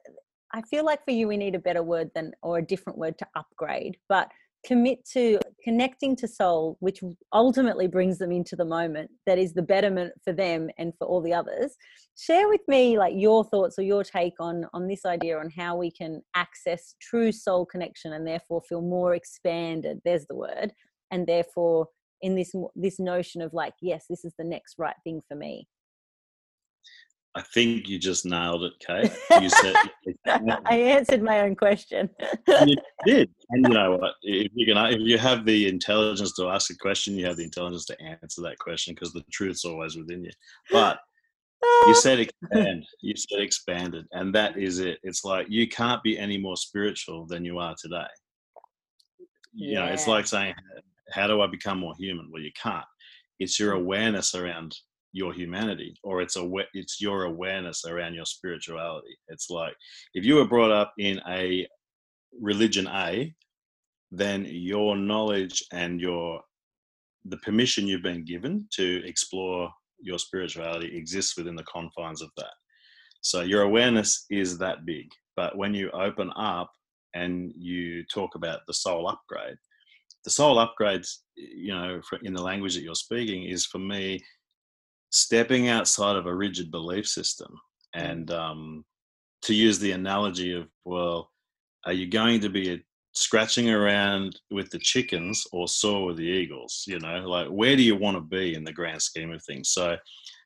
I 0.53 0.61
feel 0.63 0.85
like 0.85 1.03
for 1.05 1.11
you 1.11 1.27
we 1.27 1.37
need 1.37 1.55
a 1.55 1.59
better 1.59 1.83
word 1.83 2.09
than 2.15 2.31
or 2.41 2.57
a 2.57 2.65
different 2.65 2.97
word 2.97 3.17
to 3.19 3.27
upgrade, 3.35 3.97
but 4.07 4.29
commit 4.65 5.05
to 5.05 5.39
connecting 5.63 6.15
to 6.17 6.27
soul 6.27 6.75
which 6.81 7.01
ultimately 7.31 7.87
brings 7.87 8.17
them 8.17 8.31
into 8.31 8.57
the 8.57 8.65
moment 8.65 9.09
that 9.25 9.37
is 9.37 9.53
the 9.53 9.61
betterment 9.61 10.11
for 10.23 10.33
them 10.33 10.69
and 10.77 10.93
for 10.97 11.07
all 11.07 11.21
the 11.21 11.33
others. 11.33 11.75
Share 12.17 12.49
with 12.49 12.61
me 12.67 12.97
like 12.97 13.13
your 13.15 13.45
thoughts 13.45 13.79
or 13.79 13.83
your 13.83 14.03
take 14.03 14.33
on 14.39 14.65
on 14.73 14.87
this 14.87 15.05
idea 15.05 15.37
on 15.39 15.49
how 15.49 15.77
we 15.77 15.91
can 15.91 16.21
access 16.35 16.95
true 17.01 17.31
soul 17.31 17.65
connection 17.65 18.13
and 18.13 18.27
therefore 18.27 18.61
feel 18.67 18.81
more 18.81 19.13
expanded 19.13 20.01
there's 20.03 20.25
the 20.27 20.35
word 20.35 20.73
and 21.11 21.25
therefore 21.25 21.87
in 22.21 22.35
this 22.35 22.53
this 22.75 22.99
notion 22.99 23.41
of 23.41 23.53
like 23.53 23.73
yes 23.81 24.05
this 24.09 24.25
is 24.25 24.33
the 24.37 24.43
next 24.43 24.75
right 24.77 24.95
thing 25.03 25.21
for 25.27 25.35
me 25.35 25.67
I 27.35 27.43
think 27.53 27.87
you 27.87 27.99
just 27.99 28.25
nailed 28.25 28.63
it, 28.63 28.73
Kate. 28.85 29.11
You 29.41 29.49
said 29.49 29.75
I 30.65 30.75
answered 30.75 31.21
my 31.21 31.41
own 31.41 31.55
question. 31.55 32.09
you 32.47 32.75
did, 33.05 33.29
and 33.51 33.67
you 33.67 33.73
know 33.73 33.97
what? 33.97 34.13
If 34.23 34.51
you 34.55 34.65
can, 34.65 34.77
if 34.93 34.99
you 34.99 35.17
have 35.17 35.45
the 35.45 35.67
intelligence 35.67 36.33
to 36.33 36.49
ask 36.49 36.71
a 36.71 36.77
question, 36.77 37.15
you 37.15 37.25
have 37.25 37.37
the 37.37 37.43
intelligence 37.43 37.85
to 37.85 38.01
answer 38.01 38.41
that 38.41 38.57
question 38.57 38.93
because 38.93 39.13
the 39.13 39.23
truth's 39.31 39.63
always 39.63 39.95
within 39.95 40.23
you. 40.23 40.31
But 40.71 40.99
you 41.61 41.93
ah. 41.93 41.99
said 42.01 42.19
expand. 42.19 42.85
You 43.01 43.13
said 43.15 43.41
expanded, 43.41 44.05
and 44.11 44.33
that 44.33 44.57
is 44.57 44.79
it. 44.79 44.97
It's 45.03 45.23
like 45.23 45.47
you 45.49 45.67
can't 45.67 46.01
be 46.03 46.17
any 46.17 46.37
more 46.37 46.57
spiritual 46.57 47.27
than 47.27 47.45
you 47.45 47.59
are 47.59 47.75
today. 47.79 48.07
You 49.53 49.73
yeah. 49.73 49.85
know, 49.85 49.91
it's 49.91 50.07
like 50.07 50.25
saying, 50.25 50.55
"How 51.11 51.27
do 51.27 51.41
I 51.41 51.47
become 51.47 51.79
more 51.79 51.95
human?" 51.97 52.29
Well, 52.31 52.41
you 52.41 52.51
can't. 52.61 52.85
It's 53.39 53.59
your 53.59 53.73
mm. 53.73 53.79
awareness 53.79 54.35
around 54.35 54.75
your 55.11 55.33
humanity 55.33 55.95
or 56.03 56.21
it's 56.21 56.37
a 56.37 56.49
it's 56.73 57.01
your 57.01 57.23
awareness 57.23 57.85
around 57.85 58.13
your 58.13 58.25
spirituality 58.25 59.17
it's 59.27 59.49
like 59.49 59.73
if 60.13 60.23
you 60.23 60.35
were 60.35 60.47
brought 60.47 60.71
up 60.71 60.93
in 60.99 61.19
a 61.27 61.67
religion 62.39 62.87
a 62.87 63.33
then 64.11 64.45
your 64.47 64.95
knowledge 64.95 65.63
and 65.71 65.99
your 65.99 66.39
the 67.25 67.37
permission 67.37 67.87
you've 67.87 68.03
been 68.03 68.23
given 68.23 68.65
to 68.71 69.01
explore 69.05 69.71
your 69.99 70.19
spirituality 70.19 70.95
exists 70.95 71.35
within 71.35 71.55
the 71.55 71.63
confines 71.63 72.21
of 72.21 72.29
that 72.37 72.53
so 73.21 73.41
your 73.41 73.63
awareness 73.63 74.25
is 74.29 74.57
that 74.59 74.85
big 74.85 75.07
but 75.35 75.57
when 75.57 75.73
you 75.73 75.89
open 75.91 76.31
up 76.35 76.71
and 77.15 77.51
you 77.57 78.03
talk 78.05 78.35
about 78.35 78.59
the 78.67 78.73
soul 78.73 79.07
upgrade 79.07 79.57
the 80.29 80.33
soul 80.33 80.57
upgrades 80.57 81.17
you 81.35 81.73
know 81.73 81.99
in 82.21 82.33
the 82.33 82.41
language 82.41 82.75
that 82.75 82.83
you're 82.83 82.93
speaking 82.93 83.45
is 83.45 83.65
for 83.65 83.79
me 83.79 84.19
stepping 85.11 85.69
outside 85.69 86.15
of 86.15 86.27
a 86.27 86.35
rigid 86.35 86.69
belief 86.69 87.07
system. 87.07 87.51
Mm. 87.95 88.11
and 88.11 88.31
um, 88.31 88.85
to 89.41 89.55
use 89.55 89.79
the 89.79 89.93
analogy 89.93 90.53
of 90.53 90.67
well 90.85 91.31
are 91.85 91.93
you 91.93 92.07
going 92.07 92.39
to 92.41 92.49
be 92.49 92.83
scratching 93.15 93.71
around 93.71 94.39
with 94.51 94.69
the 94.69 94.77
chickens 94.77 95.47
or 95.51 95.67
soar 95.67 96.05
with 96.05 96.17
the 96.17 96.31
eagles? 96.41 96.83
You 96.85 96.99
know 96.99 97.27
like 97.35 97.47
where 97.47 97.75
do 97.75 97.81
you 97.81 97.95
want 97.95 98.15
to 98.17 98.21
be 98.21 98.53
in 98.53 98.63
the 98.63 98.73
grand 98.79 99.01
scheme 99.01 99.31
of 99.31 99.41
things? 99.43 99.69
So 99.69 99.97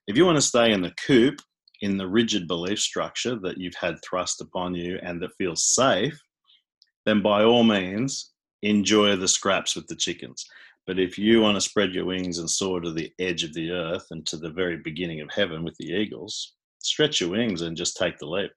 if 0.08 0.16
you 0.16 0.26
want 0.26 0.38
to 0.38 0.52
stay 0.54 0.72
in 0.72 0.82
the 0.82 0.94
coop 1.06 1.42
in 1.82 1.98
the 1.98 2.08
rigid 2.08 2.48
belief 2.48 2.80
structure 2.80 3.38
that 3.42 3.58
you've 3.58 3.82
had 3.86 3.96
thrust 4.02 4.40
upon 4.40 4.76
you 4.76 4.98
and 5.04 5.22
that 5.22 5.38
feels 5.38 5.66
safe 5.66 6.18
then 7.06 7.22
by 7.22 7.44
all 7.44 7.66
means 7.66 8.33
enjoy 8.64 9.16
the 9.16 9.28
scraps 9.28 9.76
with 9.76 9.88
the 9.88 9.96
chickens 9.96 10.48
but 10.86 11.00
if 11.00 11.18
you 11.18 11.42
want 11.42 11.56
to 11.56 11.62
spread 11.62 11.94
your 11.94 12.06
wings 12.06 12.40
and 12.40 12.50
soar 12.50 12.82
to 12.82 12.92
the 12.92 13.12
edge 13.20 13.44
of 13.44 13.54
the 13.54 13.72
earth 13.72 14.08
and 14.12 14.26
to 14.28 14.38
the 14.38 14.50
very 14.50 14.78
beginning 14.78 15.22
of 15.22 15.32
heaven 15.32 15.64
with 15.64 15.76
the 15.78 15.88
eagles, 15.88 16.56
stretch 16.80 17.22
your 17.22 17.30
wings 17.30 17.62
and 17.62 17.78
just 17.78 17.96
take 17.96 18.18
the 18.18 18.26
leap. 18.26 18.52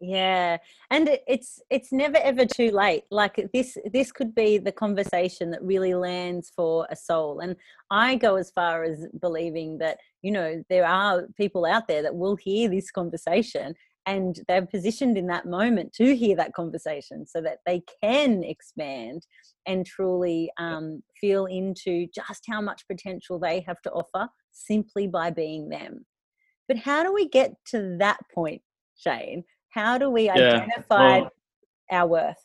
Yeah, 0.00 0.58
and 0.90 1.18
it's 1.26 1.62
it's 1.70 1.92
never 1.92 2.18
ever 2.18 2.44
too 2.44 2.70
late. 2.72 3.04
Like 3.10 3.48
this 3.54 3.78
this 3.92 4.12
could 4.12 4.34
be 4.34 4.58
the 4.58 4.72
conversation 4.72 5.50
that 5.52 5.62
really 5.62 5.94
lands 5.94 6.52
for 6.54 6.86
a 6.90 6.96
soul. 6.96 7.38
And 7.40 7.56
I 7.90 8.16
go 8.16 8.34
as 8.34 8.50
far 8.50 8.82
as 8.82 9.06
believing 9.20 9.78
that 9.78 9.98
you 10.20 10.32
know 10.32 10.62
there 10.68 10.84
are 10.84 11.28
people 11.36 11.64
out 11.64 11.86
there 11.88 12.02
that 12.02 12.16
will 12.16 12.36
hear 12.36 12.68
this 12.68 12.90
conversation 12.90 13.74
and 14.06 14.40
they're 14.48 14.66
positioned 14.66 15.16
in 15.16 15.26
that 15.28 15.46
moment 15.46 15.92
to 15.94 16.14
hear 16.16 16.36
that 16.36 16.52
conversation 16.52 17.26
so 17.26 17.40
that 17.40 17.58
they 17.66 17.82
can 18.02 18.42
expand 18.44 19.26
and 19.66 19.86
truly 19.86 20.50
um, 20.58 21.02
feel 21.20 21.46
into 21.46 22.06
just 22.14 22.42
how 22.48 22.60
much 22.60 22.86
potential 22.90 23.38
they 23.38 23.60
have 23.66 23.80
to 23.82 23.90
offer 23.92 24.28
simply 24.52 25.06
by 25.06 25.30
being 25.30 25.68
them. 25.68 26.04
But 26.68 26.78
how 26.78 27.02
do 27.02 27.12
we 27.12 27.28
get 27.28 27.54
to 27.68 27.96
that 27.98 28.18
point, 28.34 28.62
Shane? 28.96 29.44
How 29.70 29.98
do 29.98 30.10
we 30.10 30.26
yeah. 30.26 30.32
identify 30.32 31.20
well, 31.20 31.30
our 31.90 32.06
worth? 32.06 32.36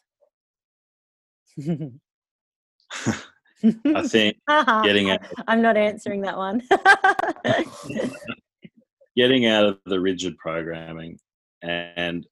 I 3.63 4.07
think 4.07 4.37
getting 4.83 5.11
out. 5.11 5.19
I'm 5.47 5.61
not 5.61 5.77
answering 5.77 6.21
that 6.21 6.37
one. 6.37 6.61
getting 9.17 9.45
out 9.45 9.65
of 9.65 9.79
the 9.85 9.99
rigid 9.99 10.37
programming 10.37 11.17
and 11.61 12.25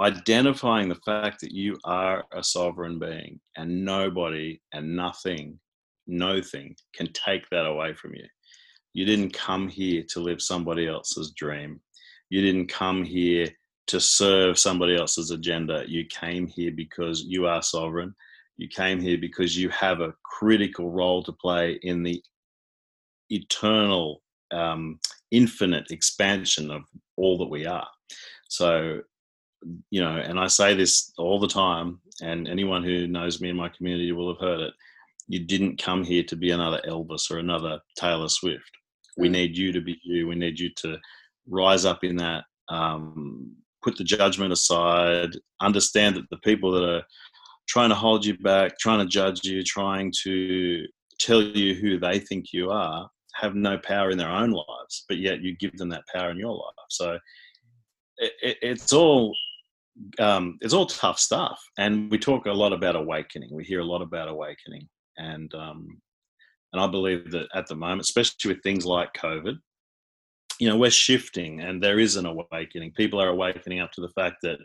identifying 0.00 0.88
the 0.88 1.00
fact 1.06 1.40
that 1.40 1.52
you 1.52 1.78
are 1.84 2.24
a 2.32 2.42
sovereign 2.42 2.98
being 2.98 3.40
and 3.56 3.84
nobody 3.84 4.60
and 4.72 4.94
nothing, 4.94 5.58
no 6.06 6.42
thing 6.42 6.76
can 6.94 7.08
take 7.12 7.48
that 7.50 7.66
away 7.66 7.94
from 7.94 8.14
you. 8.14 8.24
You 8.92 9.04
didn't 9.04 9.32
come 9.32 9.68
here 9.68 10.02
to 10.10 10.20
live 10.20 10.40
somebody 10.40 10.86
else's 10.86 11.32
dream. 11.32 11.80
You 12.30 12.42
didn't 12.42 12.68
come 12.68 13.04
here 13.04 13.48
to 13.88 14.00
serve 14.00 14.58
somebody 14.58 14.96
else's 14.96 15.30
agenda. 15.30 15.84
You 15.86 16.04
came 16.06 16.46
here 16.46 16.72
because 16.72 17.22
you 17.22 17.46
are 17.46 17.62
sovereign. 17.62 18.14
You 18.56 18.68
came 18.68 19.00
here 19.00 19.18
because 19.18 19.56
you 19.56 19.68
have 19.70 20.00
a 20.00 20.14
critical 20.24 20.90
role 20.90 21.22
to 21.24 21.32
play 21.32 21.78
in 21.82 22.02
the 22.02 22.22
eternal, 23.30 24.22
um, 24.50 24.98
infinite 25.30 25.90
expansion 25.90 26.70
of 26.70 26.82
all 27.16 27.38
that 27.38 27.50
we 27.50 27.66
are. 27.66 27.88
So, 28.48 29.00
you 29.90 30.00
know, 30.00 30.16
and 30.16 30.38
I 30.38 30.46
say 30.46 30.74
this 30.74 31.12
all 31.18 31.40
the 31.40 31.48
time, 31.48 32.00
and 32.22 32.48
anyone 32.48 32.82
who 32.82 33.06
knows 33.06 33.40
me 33.40 33.48
in 33.48 33.56
my 33.56 33.68
community 33.68 34.12
will 34.12 34.32
have 34.32 34.40
heard 34.40 34.60
it. 34.60 34.74
You 35.28 35.40
didn't 35.40 35.82
come 35.82 36.04
here 36.04 36.22
to 36.24 36.36
be 36.36 36.50
another 36.50 36.80
Elvis 36.86 37.30
or 37.30 37.38
another 37.38 37.80
Taylor 37.98 38.28
Swift. 38.28 38.70
We 39.16 39.28
mm. 39.28 39.32
need 39.32 39.58
you 39.58 39.72
to 39.72 39.80
be 39.80 39.98
you. 40.04 40.28
We 40.28 40.36
need 40.36 40.58
you 40.60 40.70
to 40.82 40.98
rise 41.48 41.84
up 41.84 42.04
in 42.04 42.16
that, 42.16 42.44
um, 42.68 43.54
put 43.82 43.96
the 43.96 44.04
judgment 44.04 44.52
aside, 44.52 45.30
understand 45.60 46.16
that 46.16 46.28
the 46.30 46.38
people 46.38 46.70
that 46.72 46.84
are 46.84 47.02
trying 47.68 47.88
to 47.88 47.94
hold 47.94 48.24
you 48.24 48.36
back, 48.38 48.78
trying 48.78 49.00
to 49.00 49.06
judge 49.06 49.44
you, 49.44 49.62
trying 49.62 50.12
to 50.22 50.86
tell 51.18 51.42
you 51.42 51.74
who 51.74 51.98
they 51.98 52.18
think 52.18 52.52
you 52.52 52.70
are, 52.70 53.08
have 53.34 53.54
no 53.54 53.78
power 53.78 54.10
in 54.10 54.18
their 54.18 54.30
own 54.30 54.50
lives, 54.50 55.04
but 55.08 55.18
yet 55.18 55.40
you 55.40 55.56
give 55.56 55.76
them 55.76 55.88
that 55.88 56.04
power 56.14 56.30
in 56.30 56.38
your 56.38 56.54
life. 56.54 56.86
So 56.88 57.18
it, 58.18 58.32
it, 58.42 58.56
it's 58.62 58.92
all 58.92 59.34
um, 60.18 60.58
it's 60.60 60.74
all 60.74 60.86
tough 60.86 61.18
stuff, 61.18 61.60
and 61.78 62.10
we 62.10 62.18
talk 62.18 62.46
a 62.46 62.52
lot 62.52 62.72
about 62.72 62.96
awakening. 62.96 63.48
We 63.52 63.64
hear 63.64 63.80
a 63.80 63.84
lot 63.84 64.02
about 64.02 64.28
awakening, 64.28 64.88
and 65.16 65.52
um, 65.54 66.00
and 66.72 66.82
I 66.82 66.86
believe 66.86 67.30
that 67.30 67.48
at 67.54 67.66
the 67.66 67.76
moment, 67.76 68.02
especially 68.02 68.52
with 68.52 68.62
things 68.62 68.84
like 68.84 69.08
COVID, 69.14 69.56
you 70.58 70.68
know, 70.68 70.76
we're 70.76 70.90
shifting, 70.90 71.60
and 71.60 71.82
there 71.82 71.98
is 71.98 72.16
an 72.16 72.26
awakening. 72.26 72.92
People 72.92 73.20
are 73.20 73.28
awakening 73.28 73.80
up 73.80 73.92
to 73.92 74.00
the 74.00 74.10
fact 74.10 74.36
that 74.42 74.58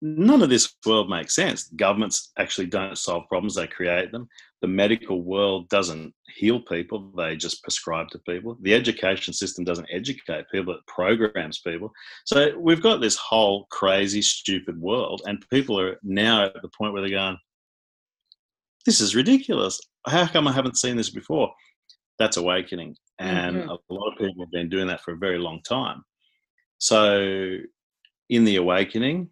none 0.00 0.42
of 0.42 0.50
this 0.50 0.74
world 0.86 1.10
makes 1.10 1.34
sense. 1.34 1.64
Governments 1.76 2.32
actually 2.38 2.66
don't 2.66 2.96
solve 2.96 3.28
problems, 3.28 3.54
they 3.54 3.66
create 3.66 4.12
them. 4.12 4.28
The 4.60 4.68
medical 4.68 5.22
world 5.22 5.68
doesn't 5.68 6.12
heal 6.34 6.60
people, 6.60 7.12
they 7.16 7.36
just 7.36 7.62
prescribe 7.62 8.08
to 8.10 8.18
people. 8.20 8.56
The 8.62 8.74
education 8.74 9.32
system 9.32 9.64
doesn't 9.64 9.88
educate 9.90 10.46
people, 10.52 10.74
it 10.74 10.86
programs 10.86 11.60
people. 11.60 11.92
So 12.24 12.56
we've 12.58 12.82
got 12.82 13.00
this 13.00 13.16
whole 13.16 13.66
crazy, 13.70 14.22
stupid 14.22 14.80
world, 14.80 15.22
and 15.26 15.44
people 15.50 15.78
are 15.80 15.98
now 16.02 16.44
at 16.44 16.62
the 16.62 16.70
point 16.76 16.92
where 16.92 17.02
they're 17.02 17.10
going, 17.10 17.38
This 18.86 19.00
is 19.00 19.16
ridiculous. 19.16 19.80
How 20.06 20.26
come 20.26 20.48
I 20.48 20.52
haven't 20.52 20.78
seen 20.78 20.96
this 20.96 21.10
before? 21.10 21.52
That's 22.18 22.36
awakening. 22.36 22.96
And 23.18 23.56
mm-hmm. 23.56 23.70
a 23.70 23.94
lot 23.94 24.12
of 24.12 24.18
people 24.18 24.44
have 24.44 24.52
been 24.52 24.68
doing 24.68 24.86
that 24.88 25.02
for 25.02 25.12
a 25.12 25.18
very 25.18 25.38
long 25.38 25.60
time. 25.62 26.04
So, 26.78 27.58
in 28.30 28.44
the 28.44 28.56
awakening, 28.56 29.30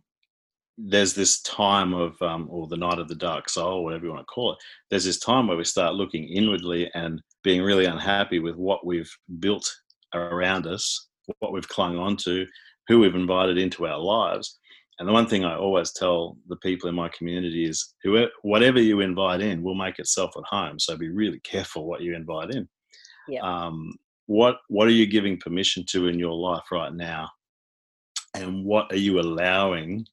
there's 0.78 1.14
this 1.14 1.40
time 1.40 1.94
of 1.94 2.20
um, 2.20 2.46
or 2.50 2.66
the 2.68 2.76
night 2.76 2.98
of 2.98 3.08
the 3.08 3.14
dark 3.14 3.48
soul 3.48 3.84
whatever 3.84 4.04
you 4.04 4.10
want 4.10 4.20
to 4.20 4.26
call 4.26 4.52
it 4.52 4.58
there's 4.90 5.04
this 5.04 5.18
time 5.18 5.46
where 5.46 5.56
we 5.56 5.64
start 5.64 5.94
looking 5.94 6.28
inwardly 6.28 6.90
and 6.94 7.22
being 7.42 7.62
really 7.62 7.86
unhappy 7.86 8.38
with 8.38 8.56
what 8.56 8.84
we've 8.84 9.10
built 9.40 9.66
around 10.14 10.66
us 10.66 11.08
what 11.38 11.52
we've 11.52 11.68
clung 11.68 11.98
on 11.98 12.16
to 12.16 12.46
who 12.88 13.00
we've 13.00 13.14
invited 13.14 13.58
into 13.58 13.86
our 13.86 13.98
lives. 13.98 14.58
And 14.98 15.06
the 15.06 15.12
one 15.12 15.26
thing 15.26 15.44
i 15.44 15.54
always 15.54 15.92
tell 15.92 16.38
the 16.48 16.56
people 16.56 16.88
in 16.88 16.94
my 16.94 17.10
community 17.10 17.68
is 17.68 17.94
whoever 18.02 18.30
whatever 18.42 18.80
you 18.80 19.00
invite 19.00 19.42
in 19.42 19.62
will 19.62 19.74
make 19.74 19.98
itself 19.98 20.30
at 20.38 20.44
home 20.48 20.78
so 20.78 20.96
be 20.96 21.10
really 21.10 21.40
careful 21.40 21.86
what 21.86 22.00
you 22.00 22.14
invite 22.14 22.50
in. 22.50 22.66
Yeah. 23.28 23.40
um, 23.42 23.92
what 24.26 24.56
what 24.68 24.88
are 24.88 24.92
you 24.92 25.06
giving 25.06 25.38
permission 25.38 25.84
to 25.90 26.08
in 26.08 26.18
your 26.18 26.32
life 26.32 26.64
right 26.72 26.94
now? 26.94 27.28
And 28.34 28.64
what 28.64 28.90
are 28.90 28.98
you 28.98 29.20
allowing 29.20 30.06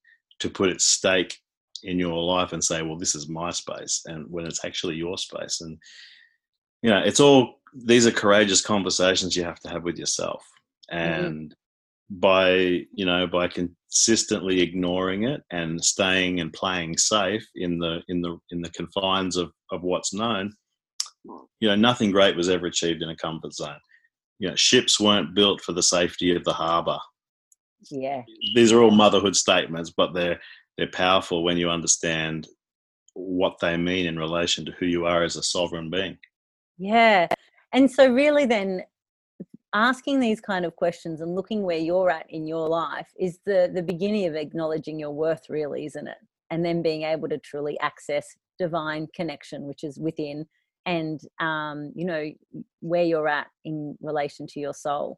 to 0.44 0.50
put 0.50 0.70
its 0.70 0.84
stake 0.84 1.40
in 1.84 1.98
your 1.98 2.22
life 2.22 2.52
and 2.52 2.62
say, 2.62 2.82
well, 2.82 2.98
this 2.98 3.16
is 3.16 3.30
my 3.30 3.50
space, 3.50 4.02
and 4.06 4.26
when 4.30 4.46
it's 4.46 4.66
actually 4.66 4.96
your 4.96 5.18
space. 5.18 5.62
And 5.62 5.78
you 6.82 6.90
know, 6.90 7.00
it's 7.00 7.22
all 7.22 7.62
these 7.74 8.06
are 8.06 8.12
courageous 8.12 8.62
conversations 8.62 9.36
you 9.36 9.44
have 9.46 9.60
to 9.62 9.70
have 9.70 9.84
with 9.84 9.98
yourself. 9.98 10.46
Mm-hmm. 10.92 11.26
And 11.26 11.50
mm-hmm. 11.50 12.20
by 12.20 12.52
you 12.94 13.06
know, 13.06 13.26
by 13.26 13.48
consistently 13.48 14.60
ignoring 14.62 15.24
it 15.24 15.42
and 15.50 15.82
staying 15.84 16.42
and 16.42 16.52
playing 16.52 16.98
safe 16.98 17.46
in 17.56 17.80
the 17.80 18.02
in 18.10 18.22
the 18.22 18.38
in 18.52 18.62
the 18.62 18.72
confines 18.72 19.38
of, 19.38 19.50
of 19.72 19.82
what's 19.82 20.14
known, 20.14 20.54
you 21.62 21.70
know, 21.70 21.76
nothing 21.76 22.12
great 22.12 22.36
was 22.36 22.50
ever 22.50 22.66
achieved 22.66 23.02
in 23.02 23.10
a 23.10 23.16
comfort 23.16 23.54
zone. 23.54 23.80
You 24.40 24.50
know, 24.50 24.56
ships 24.58 25.00
weren't 25.00 25.36
built 25.36 25.62
for 25.62 25.72
the 25.72 25.84
safety 25.84 26.36
of 26.36 26.44
the 26.44 26.52
harbor 26.52 27.00
yeah. 27.92 28.24
These 28.56 28.72
are 28.72 28.82
all 28.82 28.92
motherhood 28.92 29.36
statements 29.36 29.90
but 29.90 30.14
they're 30.14 30.40
they're 30.78 30.88
powerful 30.88 31.44
when 31.44 31.58
you 31.58 31.70
understand 31.70 32.48
what 33.14 33.60
they 33.60 33.78
mean 33.78 34.06
in 34.06 34.18
relation 34.18 34.66
to 34.66 34.72
who 34.74 34.86
you 34.86 35.06
are 35.06 35.24
as 35.24 35.36
a 35.36 35.44
sovereign 35.44 35.90
being. 35.90 36.18
Yeah. 36.78 37.28
And 37.72 37.90
so 37.90 38.12
really 38.12 38.46
then 38.46 38.84
asking 39.74 40.20
these 40.20 40.40
kind 40.40 40.66
of 40.66 40.76
questions 40.76 41.22
and 41.22 41.36
looking 41.36 41.64
where 41.64 41.78
you're 41.78 42.10
at 42.10 42.26
in 42.30 42.46
your 42.48 42.68
life 42.68 43.08
is 43.20 43.40
the 43.46 43.72
the 43.74 43.82
beginning 43.82 44.28
of 44.28 44.36
acknowledging 44.36 45.00
your 45.00 45.12
worth 45.12 45.50
really 45.50 45.86
isn't 45.86 46.08
it? 46.08 46.18
And 46.50 46.64
then 46.64 46.82
being 46.82 47.04
able 47.04 47.28
to 47.30 47.38
truly 47.40 47.80
access 47.80 48.36
divine 48.60 49.08
connection 49.16 49.64
which 49.64 49.84
is 49.84 49.98
within 49.98 50.46
and 50.86 51.22
um, 51.40 51.92
you 51.96 52.06
know 52.06 52.30
where 52.82 53.04
you're 53.04 53.28
at 53.28 53.48
in 53.64 53.98
relation 54.02 54.48
to 54.48 54.60
your 54.60 54.74
soul. 54.74 55.18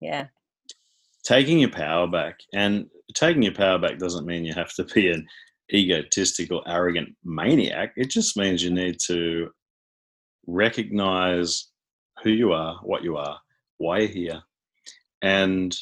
Yeah 0.00 0.26
taking 1.26 1.58
your 1.58 1.70
power 1.70 2.06
back. 2.06 2.38
And 2.54 2.86
taking 3.14 3.42
your 3.42 3.54
power 3.54 3.78
back 3.78 3.98
doesn't 3.98 4.26
mean 4.26 4.44
you 4.44 4.54
have 4.54 4.72
to 4.74 4.84
be 4.84 5.10
an 5.10 5.26
egotistical, 5.74 6.62
arrogant 6.66 7.10
maniac. 7.24 7.92
It 7.96 8.10
just 8.10 8.36
means 8.36 8.62
you 8.62 8.70
need 8.70 8.98
to 9.06 9.50
recognize 10.46 11.68
who 12.22 12.30
you 12.30 12.52
are, 12.52 12.78
what 12.82 13.02
you 13.02 13.16
are, 13.16 13.38
why 13.78 13.98
you're 13.98 14.08
here, 14.08 14.42
and 15.20 15.76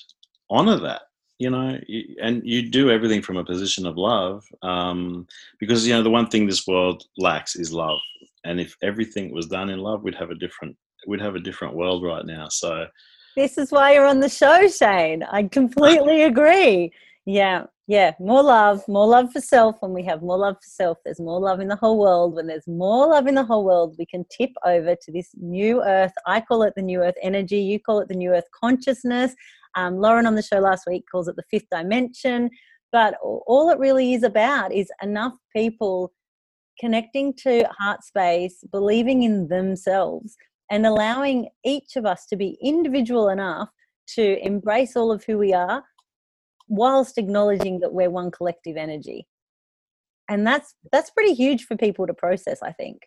honor 0.50 0.78
that. 0.78 1.02
You 1.40 1.50
know, 1.50 1.78
and 2.22 2.42
you 2.44 2.70
do 2.70 2.90
everything 2.90 3.20
from 3.20 3.36
a 3.36 3.44
position 3.44 3.86
of 3.86 3.96
love, 3.98 4.44
um, 4.62 5.26
because 5.58 5.86
you 5.86 5.92
know 5.92 6.02
the 6.02 6.08
one 6.08 6.28
thing 6.28 6.46
this 6.46 6.66
world 6.66 7.02
lacks 7.18 7.56
is 7.56 7.72
love. 7.72 7.98
And 8.44 8.60
if 8.60 8.76
everything 8.82 9.32
was 9.32 9.46
done 9.46 9.68
in 9.68 9.80
love, 9.80 10.04
we'd 10.04 10.14
have 10.14 10.30
a 10.30 10.36
different 10.36 10.76
we'd 11.08 11.20
have 11.20 11.34
a 11.34 11.40
different 11.40 11.74
world 11.74 12.04
right 12.04 12.24
now. 12.24 12.48
So 12.48 12.86
this 13.36 13.58
is 13.58 13.72
why 13.72 13.94
you're 13.94 14.06
on 14.06 14.20
the 14.20 14.28
show, 14.28 14.68
Shane. 14.68 15.22
I 15.22 15.44
completely 15.44 16.22
agree. 16.22 16.92
Yeah, 17.26 17.64
yeah. 17.86 18.12
More 18.20 18.42
love, 18.42 18.86
more 18.86 19.06
love 19.06 19.32
for 19.32 19.40
self. 19.40 19.76
When 19.80 19.92
we 19.92 20.04
have 20.04 20.22
more 20.22 20.38
love 20.38 20.56
for 20.56 20.68
self, 20.68 20.98
there's 21.04 21.20
more 21.20 21.40
love 21.40 21.60
in 21.60 21.68
the 21.68 21.76
whole 21.76 21.98
world. 21.98 22.34
When 22.34 22.46
there's 22.46 22.66
more 22.68 23.08
love 23.08 23.26
in 23.26 23.34
the 23.34 23.44
whole 23.44 23.64
world, 23.64 23.96
we 23.98 24.06
can 24.06 24.24
tip 24.30 24.50
over 24.64 24.94
to 24.94 25.12
this 25.12 25.30
new 25.34 25.82
earth. 25.82 26.12
I 26.26 26.40
call 26.40 26.62
it 26.62 26.74
the 26.76 26.82
new 26.82 27.02
earth 27.02 27.16
energy. 27.22 27.58
You 27.58 27.80
call 27.80 28.00
it 28.00 28.08
the 28.08 28.14
new 28.14 28.30
earth 28.30 28.48
consciousness. 28.58 29.34
Um, 29.74 29.98
Lauren 29.98 30.26
on 30.26 30.34
the 30.34 30.42
show 30.42 30.60
last 30.60 30.86
week 30.86 31.04
calls 31.10 31.28
it 31.28 31.36
the 31.36 31.44
fifth 31.50 31.68
dimension. 31.70 32.50
But 32.92 33.16
all 33.22 33.70
it 33.70 33.78
really 33.78 34.14
is 34.14 34.22
about 34.22 34.72
is 34.72 34.88
enough 35.02 35.34
people 35.54 36.12
connecting 36.78 37.34
to 37.34 37.64
heart 37.78 38.04
space, 38.04 38.62
believing 38.70 39.22
in 39.22 39.48
themselves, 39.48 40.36
and 40.70 40.86
allowing 40.86 41.48
each 41.64 41.96
of 41.96 42.06
us 42.06 42.26
to 42.26 42.36
be 42.36 42.58
individual 42.62 43.28
enough 43.28 43.68
to 44.06 44.44
embrace 44.44 44.96
all 44.96 45.12
of 45.12 45.24
who 45.24 45.38
we 45.38 45.52
are 45.52 45.82
whilst 46.68 47.18
acknowledging 47.18 47.80
that 47.80 47.92
we're 47.92 48.10
one 48.10 48.30
collective 48.30 48.76
energy. 48.76 49.26
And 50.28 50.46
that's 50.46 50.74
that's 50.90 51.10
pretty 51.10 51.34
huge 51.34 51.64
for 51.64 51.76
people 51.76 52.06
to 52.06 52.14
process 52.14 52.62
i 52.62 52.72
think. 52.72 53.02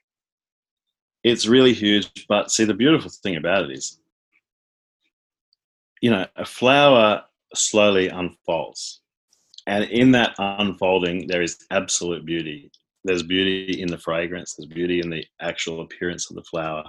It's 1.24 1.48
really 1.48 1.74
huge 1.74 2.26
but 2.30 2.52
see 2.52 2.64
the 2.64 2.74
beautiful 2.74 3.10
thing 3.10 3.36
about 3.36 3.66
it 3.66 3.72
is 3.72 4.00
you 6.02 6.12
know 6.12 6.28
a 6.36 6.46
flower 6.46 7.24
slowly 7.56 8.10
unfolds. 8.10 9.02
And 9.66 9.86
in 9.86 10.12
that 10.12 10.36
unfolding 10.38 11.28
there 11.28 11.42
is 11.42 11.66
absolute 11.72 12.26
beauty. 12.26 12.72
There's 13.04 13.24
beauty 13.24 13.82
in 13.82 13.88
the 13.88 13.98
fragrance 13.98 14.56
there's 14.56 14.68
beauty 14.72 15.00
in 15.00 15.10
the 15.10 15.26
actual 15.42 15.82
appearance 15.82 16.30
of 16.30 16.36
the 16.36 16.44
flower 16.44 16.84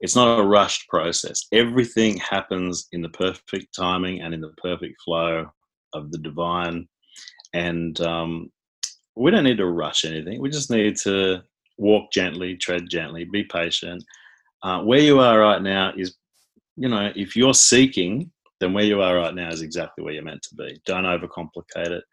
it's 0.00 0.16
not 0.16 0.38
a 0.38 0.46
rushed 0.46 0.88
process. 0.88 1.46
Everything 1.52 2.16
happens 2.16 2.88
in 2.92 3.02
the 3.02 3.08
perfect 3.10 3.74
timing 3.74 4.22
and 4.22 4.32
in 4.32 4.40
the 4.40 4.52
perfect 4.62 5.00
flow 5.04 5.46
of 5.92 6.10
the 6.10 6.18
divine. 6.18 6.88
And 7.52 8.00
um, 8.00 8.50
we 9.16 9.30
don't 9.30 9.44
need 9.44 9.58
to 9.58 9.66
rush 9.66 10.04
anything. 10.04 10.40
We 10.40 10.48
just 10.48 10.70
need 10.70 10.96
to 10.98 11.42
walk 11.76 12.12
gently, 12.12 12.56
tread 12.56 12.88
gently, 12.88 13.24
be 13.24 13.44
patient. 13.44 14.02
Uh, 14.62 14.82
where 14.82 15.00
you 15.00 15.20
are 15.20 15.38
right 15.38 15.62
now 15.62 15.92
is, 15.96 16.16
you 16.76 16.88
know, 16.88 17.12
if 17.14 17.36
you're 17.36 17.54
seeking, 17.54 18.30
then 18.60 18.72
where 18.72 18.84
you 18.84 19.02
are 19.02 19.16
right 19.16 19.34
now 19.34 19.48
is 19.48 19.62
exactly 19.62 20.04
where 20.04 20.14
you're 20.14 20.22
meant 20.22 20.42
to 20.42 20.54
be. 20.54 20.80
Don't 20.86 21.04
overcomplicate 21.04 21.90
it. 21.90 22.04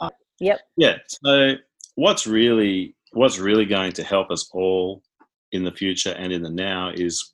Uh, 0.00 0.10
yep. 0.40 0.60
Yeah. 0.76 0.96
So 1.24 1.54
what's 1.94 2.26
really 2.26 2.96
what's 3.12 3.38
really 3.38 3.66
going 3.66 3.92
to 3.92 4.04
help 4.04 4.30
us 4.30 4.48
all 4.52 5.02
in 5.52 5.64
the 5.64 5.72
future 5.72 6.14
and 6.18 6.32
in 6.32 6.42
the 6.42 6.50
now 6.50 6.90
is 6.94 7.32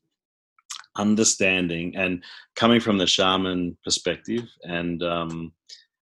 understanding 0.97 1.95
and 1.97 2.23
coming 2.55 2.81
from 2.81 2.99
the 2.99 3.07
shaman 3.07 3.77
perspective 3.85 4.49
and 4.65 5.03
um, 5.03 5.53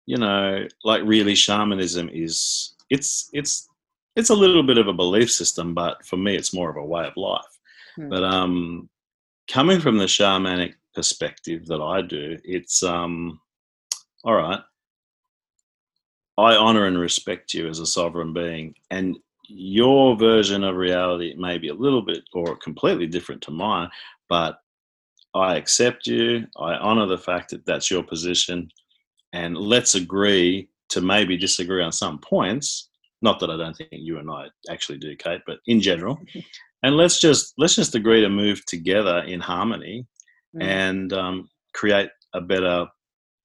you 0.07 0.17
know 0.17 0.67
like 0.85 1.03
really 1.05 1.35
shamanism 1.35 2.09
is 2.13 2.75
it's 2.91 3.31
it's 3.33 3.69
it's 4.17 4.31
a 4.31 4.35
little 4.35 4.63
bit 4.63 4.79
of 4.79 4.89
a 4.89 4.93
belief 4.93 5.31
system 5.31 5.75
but 5.75 6.05
for 6.05 6.17
me 6.17 6.35
it's 6.35 6.55
more 6.55 6.71
of 6.71 6.77
a 6.77 6.85
way 6.85 7.07
of 7.07 7.17
life 7.17 7.59
hmm. 7.97 8.09
but 8.09 8.25
um 8.25 8.89
coming 9.49 9.81
from 9.81 9.99
the 9.99 10.07
shamanic 10.07 10.75
perspective 10.95 11.67
that 11.67 11.81
i 11.81 12.03
do 12.03 12.37
it's 12.43 12.83
um 12.83 13.41
all 14.25 14.35
right 14.35 14.61
i 16.39 16.57
honor 16.57 16.87
and 16.87 16.99
respect 16.99 17.55
you 17.55 17.69
as 17.69 17.79
a 17.79 17.87
sovereign 17.87 18.33
being 18.33 18.75
and 18.91 19.17
your 19.51 20.17
version 20.17 20.65
of 20.65 20.77
reality 20.77 21.35
may 21.37 21.59
be 21.59 21.69
a 21.69 21.75
little 21.75 22.03
bit 22.03 22.23
or 22.33 22.57
completely 22.57 23.07
different 23.07 23.43
to 23.43 23.51
mine, 23.51 23.91
but 24.29 24.59
I 25.35 25.57
accept 25.57 26.07
you. 26.07 26.47
I 26.59 26.75
honor 26.75 27.07
the 27.07 27.19
fact 27.19 27.51
that 27.51 27.67
that's 27.67 27.91
your 27.91 28.03
position. 28.03 28.69
And 29.33 29.57
let's 29.57 29.95
agree 29.95 30.69
to 30.91 31.01
maybe 31.01 31.37
disagree 31.37 31.83
on 31.83 31.93
some 31.93 32.19
points. 32.19 32.89
Not 33.23 33.39
that 33.41 33.51
I 33.51 33.57
don't 33.57 33.77
think 33.77 33.91
you 33.93 34.19
and 34.19 34.31
I 34.31 34.47
actually 34.71 34.99
do, 34.99 35.15
Kate, 35.17 35.43
but 35.47 35.59
in 35.67 35.81
general. 35.81 36.19
and 36.83 36.97
let's 36.97 37.21
just 37.21 37.53
let's 37.59 37.77
just 37.77 37.95
agree 37.95 38.23
to 38.23 38.29
move 38.29 38.65
together 38.67 39.19
in 39.19 39.41
harmony 39.41 40.07
mm. 40.57 40.63
and 40.63 41.13
um, 41.13 41.49
create 41.75 42.11
a 42.35 42.41
better 42.41 42.87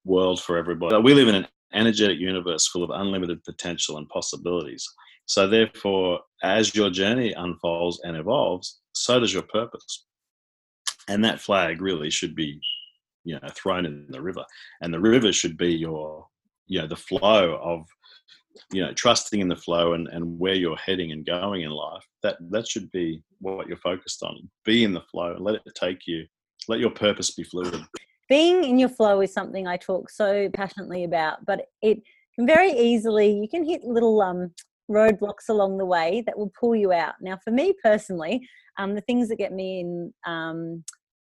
world 0.06 0.42
for 0.42 0.58
everybody. 0.58 0.98
We 0.98 1.14
live 1.14 1.28
in 1.28 1.36
an 1.36 1.48
energetic 1.74 2.20
universe 2.20 2.68
full 2.68 2.84
of 2.84 2.90
unlimited 2.92 3.44
potential 3.44 3.98
and 3.98 4.08
possibilities. 4.10 4.88
So, 5.26 5.48
therefore, 5.48 6.20
as 6.44 6.76
your 6.76 6.90
journey 6.90 7.34
unfolds 7.34 8.02
and 8.04 8.16
evolves, 8.16 8.82
so 8.94 9.20
does 9.20 9.34
your 9.34 9.44
purpose. 9.44 10.06
And 11.08 11.24
that 11.24 11.42
flag 11.42 11.82
really 11.82 12.10
should 12.10 12.36
be, 12.36 12.60
you 13.24 13.36
know, 13.36 13.48
thrown 13.50 13.86
in 13.86 14.08
the 14.10 14.22
river. 14.22 14.44
And 14.82 14.94
the 14.94 15.00
river 15.00 15.32
should 15.32 15.58
be 15.58 15.74
your, 15.74 16.26
you 16.68 16.80
know, 16.80 16.88
the 16.88 16.96
flow 16.96 17.60
of, 17.62 17.86
you 18.72 18.82
know, 18.82 18.94
trusting 18.94 19.40
in 19.40 19.48
the 19.48 19.56
flow 19.56 19.94
and, 19.94 20.08
and 20.08 20.40
where 20.40 20.56
you're 20.56 20.78
heading 20.78 21.12
and 21.12 21.26
going 21.26 21.62
in 21.62 21.72
life. 21.72 22.06
That 22.24 22.38
that 22.52 22.68
should 22.68 22.92
be 22.92 23.24
what 23.40 23.68
you're 23.68 23.78
focused 23.78 24.24
on. 24.24 24.50
Be 24.64 24.84
in 24.84 24.94
the 24.94 25.02
flow 25.12 25.34
and 25.34 25.44
let 25.44 25.56
it 25.56 25.64
take 25.76 26.08
you. 26.08 26.26
Let 26.68 26.80
your 26.80 26.92
purpose 26.92 27.32
be 27.32 27.44
fluid 27.44 27.84
being 28.28 28.64
in 28.64 28.80
your 28.80 28.90
flow 28.90 29.22
is 29.22 29.34
something 29.34 29.68
I 29.68 29.78
talk 29.78 30.10
so 30.10 30.50
passionately 30.54 31.04
about, 31.04 31.46
but 31.46 31.68
it 31.82 32.02
can 32.36 32.46
very 32.46 32.72
easily, 32.72 33.32
you 33.32 33.48
can 33.48 33.64
hit 33.64 33.84
little 33.84 34.22
um, 34.22 34.52
roadblocks 34.92 35.50
along 35.50 35.78
the 35.78 35.86
way 35.86 36.24
that 36.26 36.38
will 36.38 36.52
pull 36.60 36.76
you 36.76 36.92
out. 36.92 37.16
Now, 37.22 37.38
for 37.44 37.52
me 37.52 37.74
personally, 37.84 38.48
um, 38.78 38.96
the 38.96 39.02
things 39.02 39.30
that 39.30 39.38
get 39.38 39.54
me 39.54 39.80
in, 39.82 40.14
um, 40.26 40.84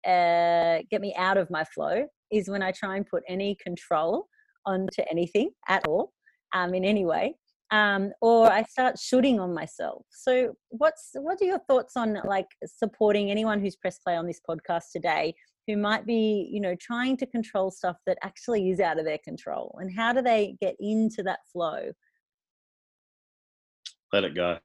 uh, 0.07 0.79
get 0.91 1.01
me 1.01 1.15
out 1.17 1.37
of 1.37 1.51
my 1.51 1.65
flow 1.65 2.07
is 2.31 2.49
when 2.49 2.63
I 2.63 2.73
try 2.73 2.97
and 2.97 3.07
put 3.07 3.23
any 3.29 3.57
control 3.63 4.27
onto 4.67 5.03
anything 5.11 5.51
at 5.69 5.87
all, 5.87 6.13
um, 6.53 6.75
in 6.75 6.85
any 6.85 7.05
way. 7.05 7.35
Um, 7.71 8.13
or 8.21 8.53
I 8.53 8.65
start 8.65 8.99
shooting 8.99 9.41
on 9.41 9.55
myself. 9.55 10.05
So, 10.11 10.55
what's 10.69 11.11
what 11.15 11.41
are 11.41 11.47
your 11.47 11.61
thoughts 11.61 11.97
on 11.97 12.19
like 12.25 12.49
supporting 12.67 13.31
anyone 13.31 13.61
who's 13.61 13.77
pressed 13.77 14.03
play 14.05 14.15
on 14.15 14.27
this 14.27 14.41
podcast 14.47 14.91
today 14.93 15.35
who 15.67 15.77
might 15.77 16.07
be 16.07 16.49
you 16.53 16.61
know 16.61 16.75
trying 16.81 17.17
to 17.17 17.27
control 17.27 17.71
stuff 17.71 17.97
that 18.07 18.19
actually 18.23 18.71
is 18.71 18.81
out 18.81 18.99
of 18.99 19.05
their 19.05 19.19
control 19.25 19.79
and 19.81 19.95
how 19.95 20.13
do 20.13 20.21
they 20.21 20.57
get 20.61 20.75
into 20.81 21.23
that 21.23 21.39
flow 21.53 21.91
let 24.13 24.25
it 24.25 24.35
go. 24.35 24.59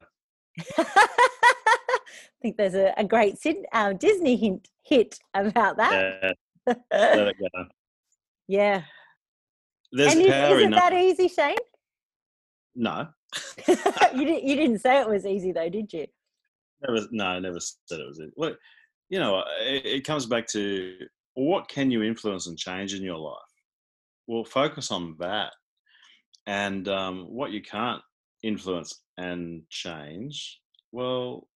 I 0.77 0.85
think 2.41 2.57
there's 2.57 2.75
a, 2.75 2.93
a 2.97 3.03
great 3.03 3.37
uh, 3.73 3.93
disney 3.93 4.35
hint 4.35 4.67
hit 4.83 5.19
about 5.33 5.77
that. 5.77 6.35
Yeah. 6.67 6.75
let 6.91 7.27
it 7.27 7.35
go. 7.39 7.63
Yeah. 8.49 8.83
There's 9.91 10.13
and 10.13 10.25
power 10.25 10.55
is, 10.55 10.59
is 10.59 10.65
in 10.67 10.71
that 10.71 10.93
easy 10.93 11.27
shane? 11.27 11.57
No. 12.75 13.07
You, 13.67 14.25
didn't, 14.25 14.43
you 14.45 14.55
didn't 14.55 14.79
say 14.79 15.01
it 15.01 15.09
was 15.09 15.25
easy 15.25 15.51
though 15.51 15.67
did 15.67 15.91
you? 15.91 16.07
Never 16.81 17.05
no 17.11 17.25
i 17.25 17.39
never 17.39 17.59
said 17.59 17.99
it 17.99 18.07
was 18.07 18.21
easy. 18.21 18.31
Look 18.37 18.57
you 19.09 19.19
know, 19.19 19.43
it, 19.61 19.85
it 19.85 20.05
comes 20.05 20.25
back 20.25 20.47
to 20.47 20.95
what 21.33 21.69
can 21.69 21.91
you 21.91 22.03
influence 22.03 22.47
and 22.47 22.57
change 22.57 22.93
in 22.93 23.03
your 23.03 23.17
life? 23.17 23.37
Well, 24.27 24.43
focus 24.43 24.91
on 24.91 25.15
that. 25.19 25.53
And 26.45 26.87
um, 26.87 27.25
what 27.29 27.51
you 27.51 27.61
can't 27.61 28.01
influence 28.43 29.01
and 29.17 29.63
change, 29.69 30.61
well, 30.91 31.47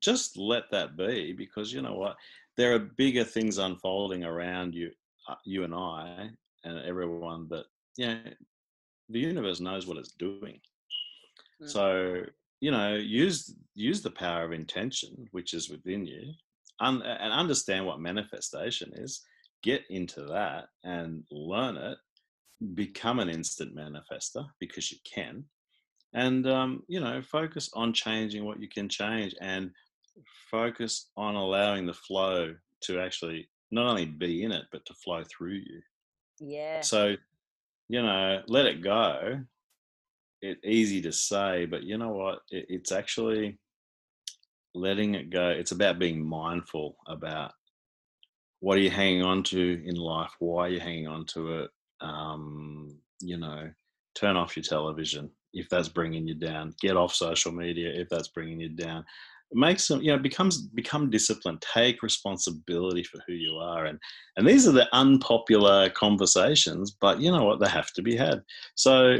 just 0.00 0.36
let 0.36 0.70
that 0.70 0.96
be 0.96 1.32
because 1.32 1.72
you 1.72 1.82
know 1.82 1.94
what? 1.94 2.16
There 2.56 2.74
are 2.74 2.78
bigger 2.78 3.24
things 3.24 3.58
unfolding 3.58 4.24
around 4.24 4.74
you, 4.74 4.90
uh, 5.28 5.36
you 5.44 5.64
and 5.64 5.74
I, 5.74 6.30
and 6.64 6.78
everyone 6.80 7.48
that, 7.48 7.64
yeah, 7.96 8.08
you 8.08 8.24
know, 8.24 8.30
the 9.08 9.20
universe 9.20 9.60
knows 9.60 9.86
what 9.86 9.96
it's 9.96 10.12
doing. 10.12 10.60
Mm. 11.62 11.68
So 11.68 12.22
you 12.60 12.70
know 12.70 12.94
use 12.94 13.54
use 13.74 14.02
the 14.02 14.10
power 14.10 14.44
of 14.44 14.52
intention 14.52 15.26
which 15.32 15.54
is 15.54 15.70
within 15.70 16.06
you 16.06 16.32
un, 16.80 17.02
and 17.02 17.32
understand 17.32 17.84
what 17.84 18.00
manifestation 18.00 18.92
is 18.96 19.22
get 19.62 19.82
into 19.90 20.22
that 20.22 20.66
and 20.84 21.24
learn 21.30 21.76
it 21.76 21.98
become 22.74 23.18
an 23.18 23.30
instant 23.30 23.74
manifester 23.74 24.44
because 24.58 24.92
you 24.92 24.98
can 25.04 25.44
and 26.14 26.46
um, 26.46 26.82
you 26.88 27.00
know 27.00 27.22
focus 27.22 27.70
on 27.74 27.92
changing 27.92 28.44
what 28.44 28.60
you 28.60 28.68
can 28.68 28.88
change 28.88 29.34
and 29.40 29.70
focus 30.50 31.10
on 31.16 31.34
allowing 31.34 31.86
the 31.86 31.94
flow 31.94 32.54
to 32.82 33.00
actually 33.00 33.48
not 33.70 33.86
only 33.86 34.06
be 34.06 34.42
in 34.42 34.52
it 34.52 34.64
but 34.72 34.84
to 34.84 34.94
flow 34.94 35.22
through 35.24 35.52
you 35.52 35.80
yeah 36.40 36.80
so 36.80 37.14
you 37.88 38.02
know 38.02 38.42
let 38.48 38.66
it 38.66 38.82
go 38.82 39.40
it's 40.42 40.60
easy 40.64 41.02
to 41.02 41.12
say, 41.12 41.66
but 41.66 41.82
you 41.82 41.98
know 41.98 42.10
what? 42.10 42.40
It, 42.50 42.66
it's 42.68 42.92
actually 42.92 43.58
letting 44.74 45.14
it 45.14 45.30
go. 45.30 45.48
It's 45.48 45.72
about 45.72 45.98
being 45.98 46.24
mindful 46.24 46.96
about 47.06 47.52
what 48.60 48.76
are 48.76 48.82
you 48.82 48.90
hanging 48.90 49.22
on 49.22 49.42
to 49.44 49.82
in 49.84 49.96
life? 49.96 50.32
Why 50.38 50.66
are 50.66 50.70
you 50.70 50.80
hanging 50.80 51.08
on 51.08 51.24
to 51.26 51.60
it? 51.60 51.70
Um, 52.00 52.98
you 53.20 53.36
know, 53.36 53.70
turn 54.14 54.36
off 54.36 54.56
your 54.56 54.64
television 54.64 55.30
if 55.52 55.68
that's 55.68 55.88
bringing 55.88 56.26
you 56.26 56.34
down. 56.34 56.74
Get 56.80 56.96
off 56.96 57.14
social 57.14 57.52
media 57.52 57.90
if 57.94 58.08
that's 58.08 58.28
bringing 58.28 58.60
you 58.60 58.70
down. 58.70 59.04
Make 59.52 59.80
some, 59.80 60.00
you 60.00 60.12
know, 60.12 60.18
becomes 60.18 60.62
become 60.62 61.10
disciplined. 61.10 61.62
Take 61.74 62.02
responsibility 62.02 63.02
for 63.02 63.18
who 63.26 63.32
you 63.32 63.56
are, 63.56 63.86
and 63.86 63.98
and 64.36 64.46
these 64.46 64.68
are 64.68 64.72
the 64.72 64.88
unpopular 64.94 65.90
conversations, 65.90 66.96
but 67.00 67.20
you 67.20 67.32
know 67.32 67.44
what? 67.44 67.58
They 67.58 67.68
have 67.68 67.92
to 67.94 68.02
be 68.02 68.16
had. 68.16 68.42
So 68.76 69.18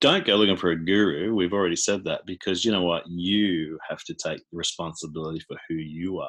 don't 0.00 0.24
go 0.24 0.36
looking 0.36 0.56
for 0.56 0.70
a 0.70 0.84
guru. 0.84 1.34
We've 1.34 1.52
already 1.52 1.76
said 1.76 2.04
that 2.04 2.20
because 2.24 2.64
you 2.64 2.70
know 2.70 2.84
what? 2.84 3.02
You 3.08 3.78
have 3.88 4.04
to 4.04 4.14
take 4.14 4.40
responsibility 4.52 5.40
for 5.40 5.56
who 5.68 5.74
you 5.74 6.20
are 6.20 6.28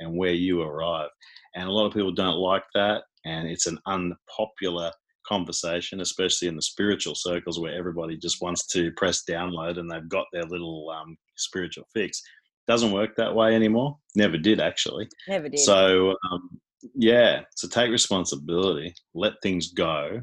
and 0.00 0.16
where 0.18 0.32
you 0.32 0.60
arrive. 0.60 1.08
And 1.54 1.66
a 1.66 1.72
lot 1.72 1.86
of 1.86 1.94
people 1.94 2.12
don't 2.12 2.36
like 2.36 2.64
that. 2.74 3.04
And 3.24 3.48
it's 3.48 3.66
an 3.66 3.78
unpopular 3.86 4.92
conversation, 5.28 6.00
especially 6.00 6.48
in 6.48 6.56
the 6.56 6.62
spiritual 6.62 7.14
circles 7.14 7.60
where 7.60 7.76
everybody 7.76 8.16
just 8.16 8.42
wants 8.42 8.66
to 8.68 8.92
press 8.92 9.24
download 9.28 9.78
and 9.78 9.90
they've 9.90 10.08
got 10.08 10.26
their 10.32 10.44
little 10.44 10.90
um, 10.90 11.16
spiritual 11.36 11.84
fix. 11.92 12.22
Doesn't 12.66 12.92
work 12.92 13.16
that 13.16 13.34
way 13.34 13.54
anymore. 13.54 13.98
Never 14.14 14.38
did, 14.38 14.60
actually. 14.60 15.08
Never 15.28 15.48
did. 15.48 15.60
So, 15.60 16.16
um, 16.30 16.60
yeah, 16.94 17.42
so 17.54 17.68
take 17.68 17.90
responsibility, 17.90 18.94
let 19.14 19.34
things 19.42 19.72
go, 19.72 20.22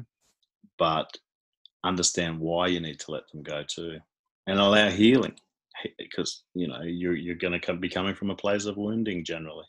but 0.78 1.10
understand 1.84 2.38
why 2.38 2.66
you 2.66 2.80
need 2.80 2.98
to 3.00 3.10
let 3.10 3.22
them 3.32 3.42
go 3.42 3.62
too, 3.68 3.98
and 4.46 4.58
allow 4.58 4.88
healing 4.90 5.34
because 5.98 6.44
you 6.54 6.68
know 6.68 6.80
you're 6.82 7.16
you're 7.16 7.34
going 7.34 7.58
to 7.58 7.74
be 7.74 7.88
coming 7.88 8.14
from 8.14 8.30
a 8.30 8.36
place 8.36 8.66
of 8.66 8.76
wounding 8.76 9.24
generally. 9.24 9.66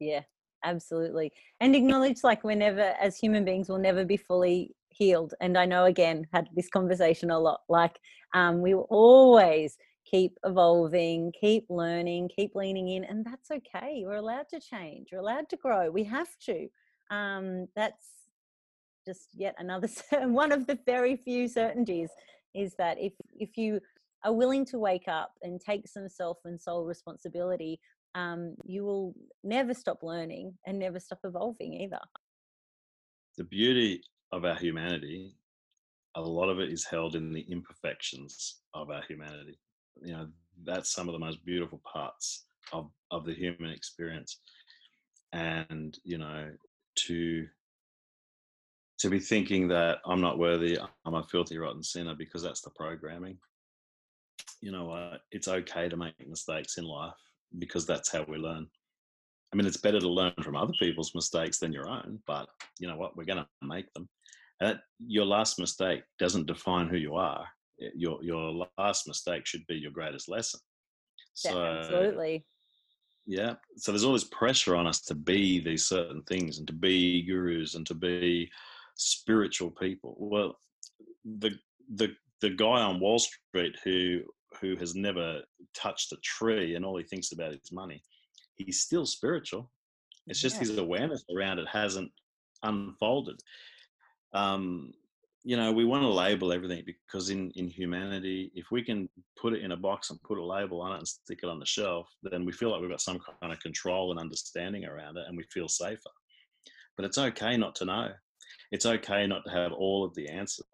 Yeah, 0.00 0.22
absolutely, 0.64 1.32
and 1.60 1.74
acknowledge 1.76 2.18
like 2.24 2.44
whenever 2.44 2.94
as 3.00 3.18
human 3.18 3.44
beings 3.44 3.68
we'll 3.68 3.78
never 3.78 4.04
be 4.04 4.16
fully 4.16 4.74
healed. 4.88 5.34
And 5.40 5.58
I 5.58 5.66
know 5.66 5.84
again 5.84 6.26
had 6.32 6.48
this 6.54 6.68
conversation 6.68 7.30
a 7.30 7.38
lot. 7.38 7.60
Like 7.68 7.98
um, 8.34 8.60
we 8.60 8.74
will 8.74 8.86
always 8.90 9.76
keep 10.04 10.38
evolving, 10.44 11.32
keep 11.38 11.66
learning, 11.68 12.30
keep 12.34 12.54
leaning 12.54 12.88
in, 12.88 13.04
and 13.04 13.24
that's 13.24 13.50
okay. 13.50 14.02
We're 14.04 14.16
allowed 14.16 14.48
to 14.50 14.60
change. 14.60 15.08
We're 15.12 15.18
allowed 15.18 15.48
to 15.50 15.56
grow. 15.56 15.90
We 15.90 16.04
have 16.04 16.28
to. 16.46 16.68
Um, 17.10 17.68
that's 17.76 18.06
just 19.06 19.28
yet 19.34 19.54
another 19.58 19.88
one 20.22 20.52
of 20.52 20.66
the 20.66 20.78
very 20.86 21.16
few 21.16 21.48
certainties 21.48 22.10
is 22.54 22.74
that 22.78 22.96
if 22.98 23.12
if 23.38 23.56
you 23.56 23.80
are 24.24 24.32
willing 24.32 24.64
to 24.64 24.78
wake 24.78 25.08
up 25.08 25.32
and 25.42 25.60
take 25.60 25.86
some 25.86 26.08
self 26.08 26.38
and 26.44 26.60
soul 26.60 26.84
responsibility 26.84 27.78
um, 28.14 28.54
you 28.64 28.84
will 28.84 29.14
never 29.42 29.74
stop 29.74 30.02
learning 30.02 30.54
and 30.66 30.78
never 30.78 31.00
stop 31.00 31.18
evolving 31.24 31.74
either 31.74 31.98
the 33.36 33.44
beauty 33.44 34.00
of 34.32 34.44
our 34.44 34.56
humanity 34.56 35.36
a 36.16 36.20
lot 36.20 36.48
of 36.48 36.60
it 36.60 36.70
is 36.70 36.84
held 36.84 37.16
in 37.16 37.32
the 37.32 37.44
imperfections 37.50 38.60
of 38.74 38.90
our 38.90 39.02
humanity 39.08 39.58
you 40.02 40.12
know 40.12 40.28
that's 40.64 40.92
some 40.92 41.08
of 41.08 41.12
the 41.12 41.18
most 41.18 41.44
beautiful 41.44 41.80
parts 41.90 42.46
of 42.72 42.90
of 43.10 43.24
the 43.24 43.34
human 43.34 43.70
experience 43.70 44.38
and 45.32 45.98
you 46.04 46.18
know 46.18 46.48
to 46.94 47.46
to 48.98 49.10
be 49.10 49.18
thinking 49.18 49.68
that 49.68 49.98
I'm 50.06 50.20
not 50.20 50.38
worthy, 50.38 50.78
I'm 51.04 51.14
a 51.14 51.22
filthy, 51.24 51.58
rotten 51.58 51.82
sinner 51.82 52.14
because 52.14 52.42
that's 52.42 52.62
the 52.62 52.70
programming. 52.70 53.36
You 54.60 54.72
know 54.72 54.86
what? 54.86 55.20
It's 55.30 55.48
okay 55.48 55.88
to 55.88 55.96
make 55.96 56.14
mistakes 56.26 56.78
in 56.78 56.84
life 56.84 57.12
because 57.58 57.86
that's 57.86 58.10
how 58.10 58.24
we 58.28 58.36
learn. 58.36 58.66
I 59.52 59.56
mean, 59.56 59.66
it's 59.66 59.76
better 59.76 60.00
to 60.00 60.08
learn 60.08 60.34
from 60.42 60.56
other 60.56 60.72
people's 60.80 61.14
mistakes 61.14 61.58
than 61.58 61.72
your 61.72 61.88
own, 61.88 62.18
but 62.26 62.48
you 62.80 62.88
know 62.88 62.96
what? 62.96 63.16
We're 63.16 63.24
going 63.24 63.38
to 63.38 63.66
make 63.66 63.92
them. 63.94 64.08
And 64.60 64.78
your 65.06 65.24
last 65.24 65.58
mistake 65.58 66.02
doesn't 66.18 66.46
define 66.46 66.88
who 66.88 66.96
you 66.96 67.14
are. 67.14 67.46
Your 67.94 68.22
your 68.22 68.66
last 68.78 69.08
mistake 69.08 69.46
should 69.46 69.66
be 69.66 69.74
your 69.74 69.90
greatest 69.90 70.28
lesson. 70.28 70.60
So, 71.34 71.50
yeah, 71.50 71.78
absolutely. 71.78 72.44
Yeah. 73.26 73.54
So 73.76 73.90
there's 73.90 74.04
all 74.04 74.12
this 74.12 74.24
pressure 74.24 74.76
on 74.76 74.86
us 74.86 75.00
to 75.02 75.14
be 75.14 75.60
these 75.60 75.86
certain 75.86 76.22
things 76.22 76.58
and 76.58 76.66
to 76.68 76.72
be 76.72 77.22
gurus 77.22 77.74
and 77.74 77.84
to 77.86 77.94
be 77.94 78.50
spiritual 78.96 79.70
people. 79.70 80.16
Well, 80.18 80.56
the 81.24 81.52
the 81.94 82.14
the 82.40 82.50
guy 82.50 82.80
on 82.82 83.00
Wall 83.00 83.18
Street 83.18 83.76
who 83.82 84.20
who 84.60 84.76
has 84.76 84.94
never 84.94 85.42
touched 85.74 86.12
a 86.12 86.16
tree 86.22 86.74
and 86.74 86.84
all 86.84 86.96
he 86.96 87.04
thinks 87.04 87.32
about 87.32 87.52
is 87.52 87.72
money, 87.72 88.02
he's 88.56 88.80
still 88.80 89.06
spiritual. 89.06 89.70
It's 90.26 90.40
just 90.40 90.58
his 90.58 90.78
awareness 90.78 91.24
around 91.34 91.58
it 91.58 91.68
hasn't 91.68 92.10
unfolded. 92.62 93.38
Um, 94.32 94.92
you 95.46 95.58
know, 95.58 95.70
we 95.70 95.84
want 95.84 96.02
to 96.02 96.08
label 96.08 96.52
everything 96.52 96.82
because 96.86 97.28
in 97.28 97.50
in 97.50 97.68
humanity, 97.68 98.50
if 98.54 98.70
we 98.70 98.82
can 98.82 99.08
put 99.38 99.52
it 99.52 99.62
in 99.62 99.72
a 99.72 99.76
box 99.76 100.08
and 100.08 100.22
put 100.22 100.38
a 100.38 100.44
label 100.44 100.80
on 100.80 100.92
it 100.92 100.98
and 100.98 101.06
stick 101.06 101.40
it 101.42 101.48
on 101.50 101.58
the 101.58 101.66
shelf, 101.66 102.08
then 102.22 102.46
we 102.46 102.52
feel 102.52 102.70
like 102.70 102.80
we've 102.80 102.90
got 102.90 103.02
some 103.02 103.20
kind 103.40 103.52
of 103.52 103.60
control 103.60 104.10
and 104.10 104.18
understanding 104.18 104.86
around 104.86 105.18
it, 105.18 105.24
and 105.28 105.36
we 105.36 105.44
feel 105.52 105.68
safer. 105.68 106.10
But 106.96 107.04
it's 107.04 107.18
okay 107.18 107.58
not 107.58 107.74
to 107.76 107.84
know. 107.84 108.08
It's 108.72 108.86
okay 108.86 109.26
not 109.26 109.44
to 109.44 109.50
have 109.50 109.72
all 109.72 110.04
of 110.04 110.14
the 110.14 110.28
answers. 110.28 110.64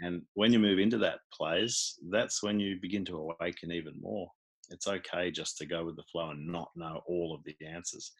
And 0.00 0.22
when 0.34 0.52
you 0.52 0.58
move 0.58 0.78
into 0.78 0.98
that 0.98 1.20
place, 1.32 1.98
that's 2.10 2.42
when 2.42 2.58
you 2.58 2.78
begin 2.80 3.04
to 3.06 3.16
awaken 3.40 3.70
even 3.72 3.94
more. 4.00 4.28
It's 4.70 4.88
okay 4.88 5.30
just 5.30 5.56
to 5.58 5.66
go 5.66 5.84
with 5.84 5.96
the 5.96 6.02
flow 6.10 6.30
and 6.30 6.46
not 6.46 6.70
know 6.74 7.02
all 7.06 7.34
of 7.34 7.44
the 7.44 7.56
answers. 7.66 8.12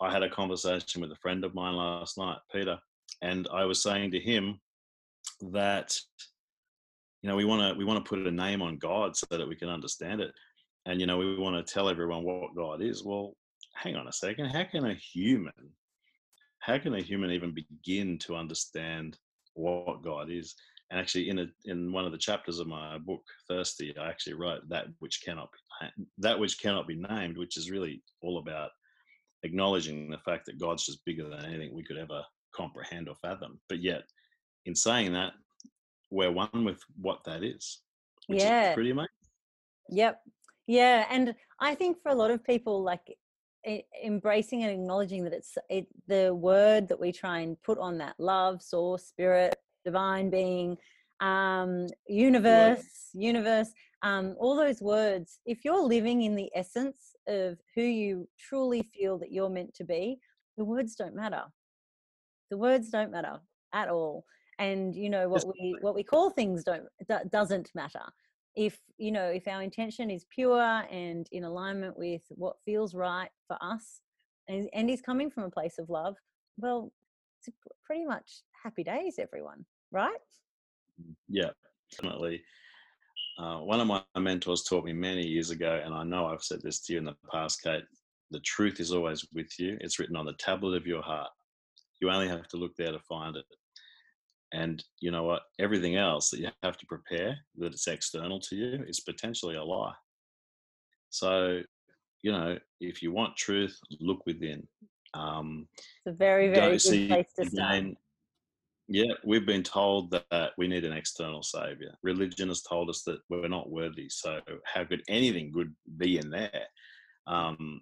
I 0.00 0.12
had 0.12 0.22
a 0.22 0.30
conversation 0.30 1.00
with 1.00 1.12
a 1.12 1.16
friend 1.16 1.44
of 1.44 1.54
mine 1.54 1.76
last 1.76 2.18
night, 2.18 2.38
Peter, 2.52 2.78
and 3.22 3.46
I 3.52 3.64
was 3.64 3.82
saying 3.82 4.10
to 4.12 4.20
him 4.20 4.60
that 5.52 5.96
you 7.22 7.28
know 7.28 7.36
we 7.36 7.44
want 7.44 7.72
to 7.72 7.78
we 7.78 7.84
want 7.84 8.04
to 8.04 8.08
put 8.08 8.26
a 8.26 8.30
name 8.30 8.62
on 8.62 8.78
God 8.78 9.16
so 9.16 9.26
that 9.30 9.48
we 9.48 9.56
can 9.56 9.68
understand 9.68 10.20
it, 10.20 10.32
and 10.86 11.00
you 11.00 11.06
know 11.06 11.18
we 11.18 11.38
want 11.38 11.54
to 11.54 11.72
tell 11.72 11.88
everyone 11.88 12.24
what 12.24 12.56
God 12.56 12.82
is. 12.82 13.04
Well, 13.04 13.36
hang 13.74 13.96
on 13.96 14.08
a 14.08 14.12
second. 14.12 14.46
How 14.46 14.64
can 14.64 14.86
a 14.86 14.94
human, 14.94 15.52
how 16.60 16.78
can 16.78 16.94
a 16.94 17.00
human 17.00 17.30
even 17.30 17.54
begin 17.54 18.18
to 18.20 18.36
understand 18.36 19.18
what 19.54 20.02
God 20.02 20.30
is? 20.30 20.54
And 20.90 21.00
actually, 21.00 21.30
in 21.30 21.38
a 21.38 21.46
in 21.64 21.92
one 21.92 22.04
of 22.04 22.12
the 22.12 22.18
chapters 22.18 22.58
of 22.58 22.66
my 22.66 22.98
book, 22.98 23.22
Thirsty, 23.48 23.96
I 23.98 24.08
actually 24.08 24.34
wrote 24.34 24.68
that 24.68 24.86
which 24.98 25.22
cannot 25.24 25.48
be, 25.52 26.04
that 26.18 26.38
which 26.38 26.60
cannot 26.60 26.86
be 26.86 26.96
named, 26.96 27.36
which 27.38 27.56
is 27.56 27.70
really 27.70 28.02
all 28.22 28.38
about 28.38 28.70
acknowledging 29.42 30.10
the 30.10 30.18
fact 30.18 30.46
that 30.46 30.60
God's 30.60 30.84
just 30.84 31.04
bigger 31.04 31.28
than 31.28 31.44
anything 31.44 31.74
we 31.74 31.84
could 31.84 31.98
ever 31.98 32.22
comprehend 32.54 33.08
or 33.08 33.14
fathom. 33.16 33.60
But 33.68 33.82
yet, 33.82 34.02
in 34.66 34.74
saying 34.74 35.12
that, 35.14 35.32
we're 36.10 36.32
one 36.32 36.64
with 36.64 36.80
what 37.00 37.24
that 37.24 37.42
is, 37.42 37.80
which 38.26 38.40
yeah. 38.40 38.70
is 38.70 38.74
pretty 38.74 38.90
amazing. 38.90 39.08
Yep. 39.90 40.20
Yeah, 40.66 41.06
and 41.10 41.34
I 41.60 41.74
think 41.74 41.98
for 42.02 42.10
a 42.10 42.14
lot 42.14 42.30
of 42.30 42.44
people, 42.44 42.82
like 42.82 43.14
embracing 44.02 44.62
and 44.62 44.72
acknowledging 44.72 45.24
that 45.24 45.32
it's 45.32 45.56
it, 45.68 45.86
the 46.06 46.34
word 46.34 46.88
that 46.88 47.00
we 47.00 47.12
try 47.12 47.40
and 47.40 47.60
put 47.62 47.78
on 47.78 47.98
that 47.98 48.14
love, 48.18 48.62
source, 48.62 49.04
spirit, 49.04 49.56
divine 49.84 50.30
being, 50.30 50.76
um, 51.20 51.86
universe, 52.06 53.10
universe, 53.14 53.72
um, 54.02 54.34
all 54.38 54.56
those 54.56 54.80
words. 54.80 55.40
If 55.46 55.64
you're 55.64 55.82
living 55.82 56.22
in 56.22 56.34
the 56.34 56.50
essence 56.54 57.14
of 57.26 57.58
who 57.74 57.82
you 57.82 58.28
truly 58.38 58.82
feel 58.82 59.18
that 59.18 59.32
you're 59.32 59.50
meant 59.50 59.74
to 59.74 59.84
be, 59.84 60.18
the 60.56 60.64
words 60.64 60.94
don't 60.94 61.14
matter. 61.14 61.44
The 62.50 62.58
words 62.58 62.90
don't 62.90 63.10
matter 63.10 63.40
at 63.72 63.88
all. 63.88 64.24
And 64.58 64.94
you 64.94 65.10
know 65.10 65.28
what 65.28 65.44
we 65.46 65.76
what 65.80 65.96
we 65.96 66.04
call 66.04 66.30
things 66.30 66.62
don't 66.62 66.84
doesn't 67.30 67.70
matter. 67.74 68.04
If 68.54 68.78
you 68.98 69.10
know 69.10 69.24
if 69.24 69.48
our 69.48 69.62
intention 69.62 70.10
is 70.10 70.26
pure 70.32 70.84
and 70.90 71.26
in 71.32 71.42
alignment 71.42 71.98
with 71.98 72.22
what 72.30 72.56
feels 72.64 72.94
right 72.94 73.30
for 73.48 73.56
us, 73.60 74.00
and, 74.48 74.68
and 74.72 74.90
is 74.90 75.00
coming 75.00 75.30
from 75.30 75.44
a 75.44 75.50
place 75.50 75.78
of 75.78 75.90
love, 75.90 76.16
well, 76.56 76.92
it's 77.46 77.56
pretty 77.84 78.04
much 78.04 78.42
happy 78.62 78.84
days, 78.84 79.16
everyone, 79.18 79.64
right? 79.94 80.18
Mm, 81.00 81.14
yeah, 81.28 81.50
definitely. 81.90 82.42
Uh, 83.38 83.58
one 83.58 83.80
of 83.80 83.86
my 83.86 84.02
mentors 84.18 84.62
taught 84.62 84.84
me 84.84 84.92
many 84.92 85.26
years 85.26 85.50
ago, 85.50 85.80
and 85.84 85.94
I 85.94 86.04
know 86.04 86.26
I've 86.26 86.42
said 86.42 86.60
this 86.62 86.80
to 86.82 86.92
you 86.92 86.98
in 86.98 87.04
the 87.04 87.16
past, 87.32 87.62
Kate. 87.62 87.84
The 88.30 88.40
truth 88.40 88.80
is 88.80 88.92
always 88.92 89.26
with 89.32 89.58
you. 89.58 89.76
It's 89.80 89.98
written 89.98 90.16
on 90.16 90.26
the 90.26 90.34
tablet 90.34 90.76
of 90.76 90.86
your 90.86 91.02
heart. 91.02 91.30
You 92.00 92.10
only 92.10 92.28
have 92.28 92.48
to 92.48 92.56
look 92.56 92.76
there 92.76 92.92
to 92.92 92.98
find 93.00 93.36
it. 93.36 93.44
And 94.52 94.84
you 95.00 95.10
know 95.10 95.24
what? 95.24 95.42
Everything 95.58 95.96
else 95.96 96.30
that 96.30 96.38
you 96.38 96.48
have 96.62 96.76
to 96.76 96.86
prepare 96.86 97.36
that 97.56 97.72
it's 97.72 97.88
external 97.88 98.38
to 98.40 98.56
you 98.56 98.84
is 98.86 99.00
potentially 99.00 99.56
a 99.56 99.64
lie. 99.64 99.94
So, 101.10 101.60
you 102.22 102.32
know, 102.32 102.58
if 102.80 103.02
you 103.02 103.10
want 103.12 103.36
truth, 103.36 103.76
look 104.00 104.24
within. 104.26 104.66
Um, 105.12 105.66
it's 105.74 106.14
a 106.14 106.16
very, 106.16 106.48
very 106.48 106.78
good 106.78 107.08
place 107.08 107.26
to 107.38 107.50
start. 107.50 107.84
Yeah, 108.86 109.14
we've 109.24 109.46
been 109.46 109.62
told 109.62 110.10
that 110.10 110.50
we 110.58 110.68
need 110.68 110.84
an 110.84 110.92
external 110.92 111.42
savior. 111.42 111.94
Religion 112.02 112.48
has 112.48 112.60
told 112.62 112.90
us 112.90 113.02
that 113.04 113.18
we're 113.30 113.48
not 113.48 113.70
worthy. 113.70 114.08
So, 114.10 114.40
how 114.64 114.84
could 114.84 115.02
anything 115.08 115.52
good 115.52 115.74
be 115.96 116.18
in 116.18 116.28
there? 116.28 116.66
Um, 117.26 117.80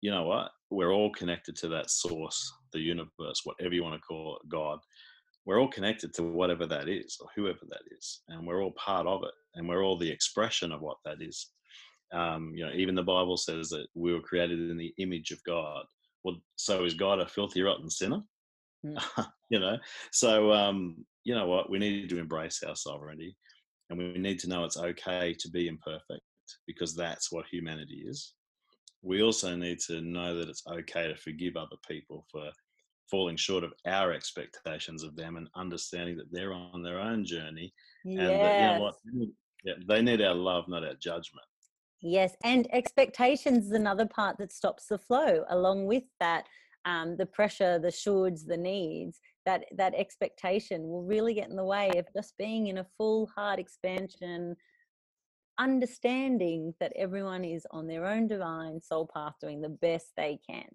you 0.00 0.12
know 0.12 0.24
what? 0.24 0.52
We're 0.70 0.92
all 0.92 1.10
connected 1.10 1.56
to 1.56 1.68
that 1.70 1.90
source, 1.90 2.52
the 2.72 2.78
universe, 2.78 3.40
whatever 3.44 3.74
you 3.74 3.82
want 3.82 4.00
to 4.00 4.06
call 4.06 4.36
it, 4.36 4.48
God. 4.48 4.78
We're 5.44 5.60
all 5.60 5.68
connected 5.68 6.14
to 6.14 6.22
whatever 6.22 6.66
that 6.66 6.88
is 6.88 7.18
or 7.20 7.28
whoever 7.34 7.66
that 7.68 7.82
is, 7.90 8.20
and 8.28 8.46
we're 8.46 8.62
all 8.62 8.72
part 8.72 9.08
of 9.08 9.24
it, 9.24 9.34
and 9.56 9.68
we're 9.68 9.84
all 9.84 9.98
the 9.98 10.10
expression 10.10 10.70
of 10.70 10.82
what 10.82 10.98
that 11.04 11.20
is. 11.20 11.50
Um, 12.12 12.52
you 12.54 12.64
know, 12.64 12.72
even 12.74 12.94
the 12.94 13.02
Bible 13.02 13.36
says 13.36 13.70
that 13.70 13.86
we 13.94 14.12
were 14.12 14.20
created 14.20 14.70
in 14.70 14.76
the 14.76 14.94
image 14.98 15.32
of 15.32 15.42
God. 15.44 15.84
Well, 16.22 16.36
so 16.54 16.84
is 16.84 16.94
God 16.94 17.18
a 17.18 17.26
filthy, 17.26 17.62
rotten 17.62 17.90
sinner? 17.90 18.22
Mm. 18.84 19.02
you 19.50 19.60
know, 19.60 19.78
so 20.10 20.52
um, 20.52 21.04
you 21.24 21.34
know 21.34 21.46
what? 21.46 21.70
We 21.70 21.78
need 21.78 22.08
to 22.10 22.18
embrace 22.18 22.62
our 22.66 22.76
sovereignty, 22.76 23.36
and 23.90 23.98
we 23.98 24.18
need 24.18 24.38
to 24.40 24.48
know 24.48 24.64
it's 24.64 24.78
okay 24.78 25.34
to 25.38 25.50
be 25.50 25.68
imperfect 25.68 26.22
because 26.66 26.94
that's 26.94 27.30
what 27.32 27.46
humanity 27.50 28.04
is. 28.06 28.34
We 29.02 29.22
also 29.22 29.56
need 29.56 29.80
to 29.86 30.00
know 30.00 30.36
that 30.36 30.48
it's 30.48 30.62
okay 30.66 31.08
to 31.08 31.16
forgive 31.16 31.56
other 31.56 31.76
people 31.88 32.24
for 32.30 32.50
falling 33.10 33.36
short 33.36 33.62
of 33.62 33.72
our 33.86 34.12
expectations 34.12 35.02
of 35.02 35.14
them 35.16 35.36
and 35.36 35.48
understanding 35.54 36.16
that 36.16 36.32
they're 36.32 36.54
on 36.54 36.82
their 36.82 36.98
own 36.98 37.24
journey 37.24 37.72
yes. 38.04 38.18
and 38.20 38.28
that, 38.28 38.60
you 38.60 38.66
know 38.66 38.80
what 38.80 38.94
yeah, 39.64 39.74
they 39.86 40.00
need 40.00 40.22
our 40.22 40.34
love 40.34 40.66
not 40.66 40.82
our 40.82 40.94
judgment 40.94 41.46
yes 42.00 42.34
and 42.42 42.66
expectations 42.72 43.66
is 43.66 43.72
another 43.72 44.06
part 44.06 44.38
that 44.38 44.50
stops 44.50 44.86
the 44.86 44.98
flow 44.98 45.44
along 45.50 45.84
with 45.84 46.04
that 46.20 46.46
um, 46.84 47.16
the 47.16 47.26
pressure, 47.26 47.78
the 47.78 47.88
shoulds, 47.88 48.46
the 48.46 48.56
needs, 48.56 49.20
that 49.46 49.64
that 49.76 49.94
expectation 49.94 50.88
will 50.88 51.02
really 51.02 51.34
get 51.34 51.48
in 51.48 51.56
the 51.56 51.64
way 51.64 51.90
of 51.96 52.06
just 52.14 52.36
being 52.38 52.68
in 52.68 52.78
a 52.78 52.86
full 52.96 53.26
heart 53.34 53.58
expansion, 53.58 54.56
understanding 55.58 56.74
that 56.80 56.92
everyone 56.96 57.44
is 57.44 57.66
on 57.70 57.86
their 57.86 58.06
own 58.06 58.26
divine 58.26 58.80
soul 58.80 59.08
path 59.12 59.34
doing 59.40 59.60
the 59.60 59.68
best 59.68 60.08
they 60.16 60.38
can. 60.48 60.68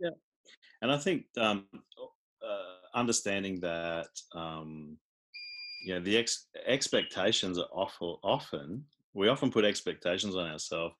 Yeah, 0.00 0.10
and 0.82 0.92
I 0.92 0.98
think 0.98 1.26
um, 1.38 1.66
uh, 2.42 2.98
understanding 2.98 3.60
that 3.60 4.08
um, 4.34 4.96
you 5.84 5.94
know 5.94 6.00
the 6.00 6.16
ex- 6.16 6.46
expectations 6.66 7.58
are 7.58 7.68
awful, 7.72 8.20
often 8.22 8.84
we 9.14 9.28
often 9.28 9.50
put 9.50 9.64
expectations 9.64 10.34
on 10.34 10.50
ourselves 10.50 10.94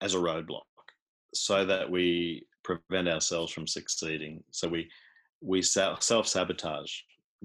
as 0.00 0.14
a 0.14 0.18
roadblock 0.18 0.62
so 1.34 1.64
that 1.64 1.90
we 1.90 2.46
prevent 2.64 3.08
ourselves 3.08 3.52
from 3.52 3.66
succeeding. 3.66 4.42
So 4.50 4.68
we 4.68 4.90
we 5.40 5.62
self 5.62 6.02
sabotage 6.02 6.92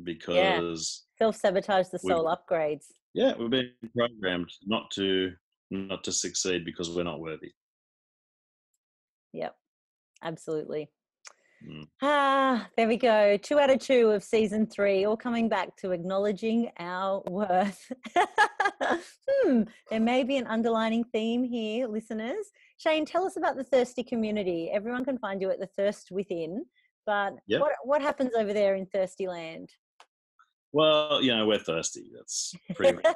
because 0.03 0.35
yeah. 0.35 0.59
self 1.17 1.35
sabotage 1.35 1.87
the 1.89 1.99
soul 1.99 2.25
upgrades. 2.25 2.85
Yeah, 3.13 3.33
we've 3.37 3.49
been 3.49 3.71
programmed 3.95 4.51
not 4.65 4.89
to 4.91 5.33
not 5.69 6.03
to 6.05 6.11
succeed 6.11 6.65
because 6.65 6.89
we're 6.89 7.03
not 7.03 7.19
worthy. 7.19 7.51
Yep, 9.33 9.55
absolutely. 10.23 10.89
Mm. 11.67 11.87
Ah, 12.01 12.67
there 12.75 12.87
we 12.87 12.97
go. 12.97 13.37
Two 13.37 13.59
out 13.59 13.69
of 13.69 13.79
two 13.79 14.11
of 14.11 14.23
season 14.23 14.67
three, 14.67 15.05
all 15.05 15.15
coming 15.15 15.47
back 15.47 15.75
to 15.77 15.91
acknowledging 15.91 16.69
our 16.77 17.23
worth. 17.29 17.91
hmm, 18.15 19.63
there 19.89 19.99
may 19.99 20.23
be 20.23 20.37
an 20.37 20.47
underlining 20.47 21.03
theme 21.05 21.43
here, 21.43 21.87
listeners. 21.87 22.51
Shane, 22.77 23.05
tell 23.05 23.25
us 23.25 23.37
about 23.37 23.55
the 23.55 23.63
Thirsty 23.63 24.03
community. 24.03 24.69
Everyone 24.73 25.05
can 25.05 25.17
find 25.17 25.41
you 25.41 25.49
at 25.51 25.59
the 25.59 25.69
Thirst 25.77 26.09
Within, 26.11 26.65
but 27.05 27.33
yep. 27.47 27.61
what 27.61 27.73
what 27.83 28.01
happens 28.01 28.31
over 28.37 28.53
there 28.53 28.75
in 28.75 28.85
Thirsty 28.85 29.27
Land? 29.27 29.69
Well, 30.73 31.21
you 31.21 31.35
know, 31.35 31.45
we're 31.45 31.59
thirsty. 31.59 32.09
That's 32.15 32.53
pretty 32.73 32.93
much. 32.95 33.05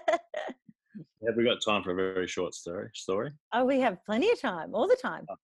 have 1.25 1.35
we 1.35 1.43
got 1.43 1.57
time 1.65 1.83
for 1.83 1.91
a 1.91 1.95
very 1.95 2.27
short 2.27 2.53
story? 2.53 2.89
Story? 2.93 3.31
Oh, 3.51 3.65
we 3.65 3.79
have 3.79 3.97
plenty 4.05 4.29
of 4.31 4.39
time, 4.39 4.75
all 4.75 4.87
the 4.87 4.97
time. 5.01 5.25
Oh. 5.29 5.35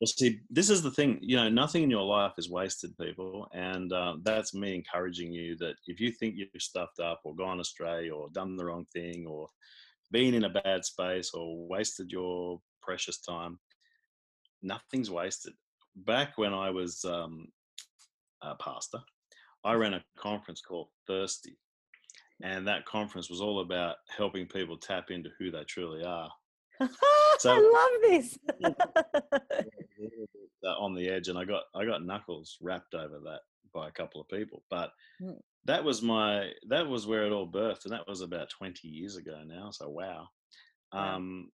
Well, 0.00 0.08
see, 0.08 0.40
this 0.50 0.70
is 0.70 0.82
the 0.82 0.90
thing. 0.90 1.18
You 1.22 1.36
know, 1.36 1.48
nothing 1.48 1.84
in 1.84 1.90
your 1.90 2.02
life 2.02 2.32
is 2.36 2.50
wasted, 2.50 2.96
people, 2.98 3.48
and 3.52 3.92
uh, 3.92 4.16
that's 4.22 4.52
me 4.52 4.74
encouraging 4.74 5.32
you 5.32 5.56
that 5.58 5.76
if 5.86 6.00
you 6.00 6.10
think 6.10 6.34
you've 6.36 6.48
stuffed 6.58 6.98
up 6.98 7.20
or 7.24 7.34
gone 7.34 7.60
astray 7.60 8.10
or 8.10 8.28
done 8.30 8.56
the 8.56 8.64
wrong 8.64 8.84
thing 8.92 9.24
or 9.26 9.48
been 10.10 10.34
in 10.34 10.44
a 10.44 10.50
bad 10.50 10.84
space 10.84 11.32
or 11.34 11.66
wasted 11.66 12.10
your 12.12 12.60
precious 12.82 13.18
time. 13.18 13.58
Nothing's 14.62 15.10
wasted. 15.10 15.54
Back 15.96 16.38
when 16.38 16.54
I 16.54 16.70
was 16.70 17.04
um, 17.04 17.48
a 18.42 18.54
pastor, 18.54 18.98
I 19.64 19.74
ran 19.74 19.94
a 19.94 20.04
conference 20.16 20.60
called 20.60 20.88
Thirsty, 21.06 21.56
and 22.42 22.66
that 22.66 22.84
conference 22.84 23.28
was 23.28 23.40
all 23.40 23.60
about 23.60 23.96
helping 24.16 24.46
people 24.46 24.76
tap 24.76 25.10
into 25.10 25.30
who 25.38 25.50
they 25.50 25.64
truly 25.64 26.04
are. 26.04 26.30
So, 27.38 27.50
I 27.52 27.58
love 27.58 27.90
this. 28.02 28.38
on 30.78 30.94
the 30.94 31.08
edge, 31.08 31.28
and 31.28 31.38
I 31.38 31.44
got 31.44 31.64
I 31.74 31.84
got 31.84 32.04
knuckles 32.04 32.56
rapped 32.60 32.94
over 32.94 33.18
that 33.24 33.40
by 33.74 33.88
a 33.88 33.92
couple 33.92 34.20
of 34.20 34.28
people, 34.28 34.62
but 34.70 34.92
mm. 35.20 35.36
that 35.64 35.82
was 35.82 36.00
my 36.00 36.50
that 36.68 36.86
was 36.86 37.06
where 37.06 37.26
it 37.26 37.32
all 37.32 37.50
birthed, 37.50 37.84
and 37.84 37.92
that 37.92 38.06
was 38.06 38.20
about 38.20 38.50
twenty 38.50 38.88
years 38.88 39.16
ago 39.16 39.42
now. 39.46 39.70
So 39.72 39.88
wow. 39.88 40.28
Um, 40.92 41.50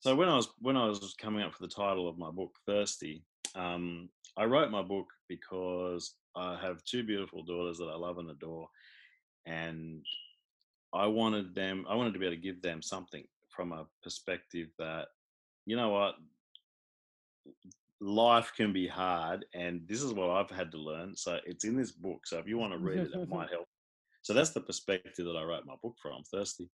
so 0.00 0.16
when 0.16 0.28
I 0.28 0.36
was 0.36 0.48
when 0.60 0.76
I 0.76 0.86
was 0.86 1.14
coming 1.20 1.42
up 1.42 1.54
for 1.54 1.62
the 1.62 1.72
title 1.72 2.08
of 2.08 2.18
my 2.18 2.30
book, 2.30 2.50
Thirsty, 2.66 3.22
um, 3.54 4.08
I 4.36 4.44
wrote 4.44 4.70
my 4.70 4.82
book 4.82 5.06
because 5.28 6.14
I 6.34 6.58
have 6.60 6.82
two 6.84 7.04
beautiful 7.04 7.44
daughters 7.44 7.78
that 7.78 7.90
I 7.92 7.96
love 7.96 8.18
and 8.18 8.30
adore, 8.30 8.68
and 9.46 10.04
I 10.94 11.06
wanted 11.06 11.54
them. 11.54 11.84
I 11.88 11.94
wanted 11.94 12.14
to 12.14 12.18
be 12.18 12.26
able 12.26 12.36
to 12.36 12.42
give 12.42 12.62
them 12.62 12.82
something 12.82 13.24
from 13.54 13.72
a 13.72 13.86
perspective 14.02 14.68
that, 14.78 15.06
you 15.66 15.76
know 15.76 15.90
what, 15.90 16.14
life 18.00 18.52
can 18.56 18.72
be 18.72 18.86
hard, 18.86 19.44
and 19.54 19.82
this 19.86 20.02
is 20.02 20.12
what 20.12 20.30
I've 20.30 20.50
had 20.50 20.72
to 20.72 20.78
learn. 20.78 21.16
So 21.16 21.38
it's 21.46 21.64
in 21.64 21.76
this 21.76 21.92
book. 21.92 22.26
So 22.26 22.38
if 22.38 22.48
you 22.48 22.58
want 22.58 22.72
to 22.72 22.78
read 22.78 22.98
it, 22.98 23.10
it 23.14 23.28
might 23.28 23.50
help. 23.52 23.68
So 24.22 24.34
that's 24.34 24.50
the 24.50 24.60
perspective 24.60 25.24
that 25.24 25.36
I 25.36 25.44
wrote 25.44 25.66
my 25.66 25.74
book 25.82 25.96
from. 26.00 26.22
Thirsty. 26.32 26.68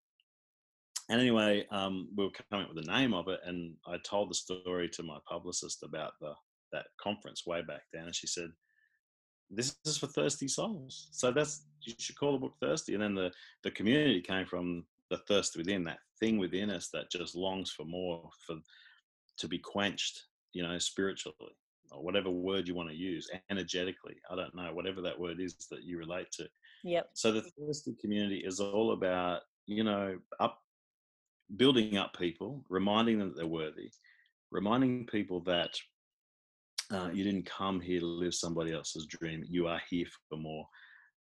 And 1.11 1.21
anyway, 1.21 1.67
um, 1.71 2.09
we 2.17 2.25
were 2.25 2.31
coming 2.51 2.67
up 2.67 2.75
with 2.75 2.85
the 2.85 2.93
name 2.93 3.15
of 3.15 3.29
it, 3.29 3.41
and 3.45 3.75
I 3.87 3.97
told 4.05 4.31
the 4.31 4.35
story 4.35 4.89
to 4.91 5.03
my 5.03 5.19
publicist 5.29 5.83
about 5.83 6.13
the 6.21 6.35
that 6.71 6.87
conference 7.01 7.47
way 7.47 7.63
back 7.63 7.81
then, 7.93 8.05
and 8.05 8.15
she 8.15 8.27
said, 8.27 8.51
"This 9.51 9.75
is 9.87 9.97
for 9.97 10.07
thirsty 10.07 10.49
souls." 10.49 11.09
So 11.13 11.31
that's 11.31 11.65
you 11.81 11.95
should 11.99 12.19
call 12.19 12.33
the 12.33 12.39
book 12.39 12.55
"Thirsty." 12.61 12.93
And 12.93 13.03
then 13.03 13.15
the 13.15 13.33
the 13.65 13.71
community 13.71 14.21
came 14.21 14.45
from 14.45 14.85
the 15.11 15.19
thirst 15.29 15.57
within, 15.57 15.85
that 15.85 15.99
thing 16.21 16.39
within 16.39 16.71
us 16.71 16.89
that 16.93 17.11
just 17.11 17.35
longs 17.35 17.71
for 17.71 17.85
more, 17.85 18.29
for 18.47 18.57
to 19.39 19.49
be 19.49 19.59
quenched, 19.59 20.25
you 20.53 20.63
know, 20.63 20.79
spiritually 20.79 21.57
or 21.91 22.03
whatever 22.03 22.31
word 22.31 22.69
you 22.69 22.75
want 22.75 22.91
to 22.91 22.95
use, 22.95 23.31
energetically. 23.51 24.17
I 24.31 24.37
don't 24.37 24.55
know, 24.55 24.75
whatever 24.75 25.01
that 25.03 25.19
word 25.19 25.41
is 25.41 25.55
that 25.71 25.85
you 25.85 25.99
relate 25.99 26.31
to. 26.33 26.47
Yep. 26.85 27.11
So 27.15 27.33
the 27.33 27.43
thirsty 27.43 27.95
community 28.01 28.43
is 28.45 28.61
all 28.61 28.93
about, 28.93 29.41
you 29.67 29.85
know, 29.85 30.19
up 30.39 30.61
building 31.57 31.97
up 31.97 32.17
people, 32.19 32.63
reminding 32.69 33.19
them 33.19 33.29
that 33.29 33.37
they're 33.37 33.47
worthy, 33.47 33.91
reminding 34.51 35.07
people 35.07 35.41
that 35.41 35.71
uh, 36.93 37.09
you 37.13 37.25
didn't 37.25 37.47
come 37.47 37.81
here 37.81 38.01
to 38.01 38.07
live 38.07 38.35
somebody 38.35 38.73
else's 38.73 39.07
dream. 39.07 39.45
You 39.49 39.67
are 39.67 39.81
here 39.89 40.07
for 40.29 40.37
more. 40.37 40.67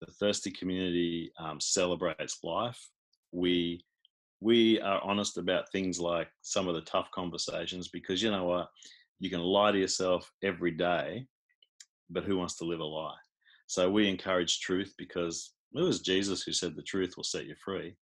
The 0.02 0.12
thirsty 0.14 0.52
community 0.52 1.32
um, 1.40 1.60
celebrates 1.60 2.40
life. 2.44 2.90
We 3.36 3.84
we 4.42 4.80
are 4.82 5.02
honest 5.02 5.38
about 5.38 5.72
things 5.72 6.00
like 6.00 6.28
some 6.42 6.68
of 6.68 6.76
the 6.76 6.82
tough 6.82 7.10
conversations 7.12 7.88
because 7.88 8.22
you 8.22 8.32
know 8.32 8.44
what, 8.44 8.70
you 9.20 9.30
can 9.30 9.40
lie 9.40 9.72
to 9.72 9.80
yourself 9.80 10.30
every 10.44 10.72
day, 10.72 11.26
but 12.10 12.26
who 12.26 12.38
wants 12.38 12.58
to 12.58 12.66
live 12.66 12.82
a 12.82 12.84
lie? 12.84 13.16
So 13.68 13.90
we 13.90 14.08
encourage 14.08 14.60
truth 14.60 14.94
because 14.98 15.54
it 15.74 15.82
was 15.82 16.02
Jesus 16.02 16.44
who 16.44 16.52
said 16.52 16.76
the 16.76 16.84
truth 16.84 17.16
will 17.18 17.24
set 17.24 17.46
you 17.46 17.56
free 17.64 17.96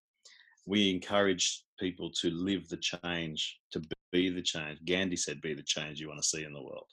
we 0.67 0.91
encourage 0.91 1.65
people 1.79 2.11
to 2.11 2.31
live 2.31 2.69
the 2.69 2.77
change, 2.77 3.59
to 3.73 3.83
be 4.13 4.31
the 4.31 4.43
change. 4.43 4.79
Gandhi 4.85 5.17
said, 5.17 5.41
be 5.41 5.55
the 5.55 5.63
change 5.63 6.01
you 6.01 6.09
want 6.09 6.23
to 6.23 6.29
see 6.29 6.45
in 6.45 6.53
the 6.53 6.63
world. 6.63 6.87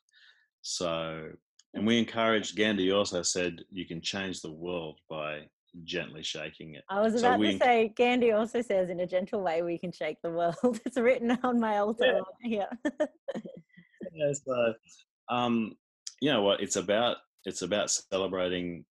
So, 0.62 1.30
and 1.74 1.86
we 1.86 2.00
encourage, 2.00 2.56
Gandhi 2.56 2.92
also 2.92 3.22
said, 3.22 3.62
you 3.70 3.86
can 3.86 4.02
change 4.02 4.42
the 4.42 4.52
world 4.52 5.00
by 5.10 5.42
gently 5.84 6.24
shaking 6.24 6.76
it. 6.76 6.84
I 6.90 7.02
was 7.02 7.16
about 7.16 7.36
so 7.36 7.40
we, 7.40 7.54
to 7.54 7.58
say, 7.58 7.94
Gandhi 7.96 8.32
also 8.32 8.62
says, 8.62 8.90
in 8.90 9.00
a 9.00 9.08
gentle 9.08 9.42
way, 9.42 9.62
we 9.62 9.78
can 9.78 9.92
shake 9.92 10.18
the 10.22 10.30
world. 10.30 10.56
it's 10.86 10.98
written 10.98 11.38
on 11.44 11.60
my 11.60 11.78
altar 11.78 12.22
yeah. 12.44 12.66
here. 12.84 12.92
yeah, 14.14 14.34
so, 14.34 14.74
um, 15.30 15.76
you 16.22 16.32
know 16.32 16.42
what? 16.42 16.62
It's 16.62 16.76
about, 16.76 17.18
it's 17.46 17.62
about 17.62 17.92
celebrating 17.92 18.86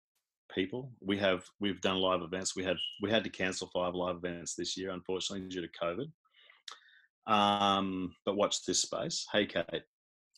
people. 0.53 0.91
We 1.01 1.17
have 1.17 1.43
we've 1.59 1.81
done 1.81 1.97
live 1.97 2.21
events. 2.21 2.55
We 2.55 2.63
had 2.63 2.77
we 3.01 3.11
had 3.11 3.23
to 3.23 3.29
cancel 3.29 3.69
five 3.73 3.93
live 3.93 4.17
events 4.17 4.55
this 4.55 4.77
year, 4.77 4.91
unfortunately, 4.91 5.47
due 5.47 5.61
to 5.61 5.67
COVID. 5.81 7.31
Um, 7.31 8.15
but 8.25 8.37
watch 8.37 8.65
this 8.65 8.81
space. 8.81 9.27
Hey, 9.31 9.45
Kate. 9.45 9.83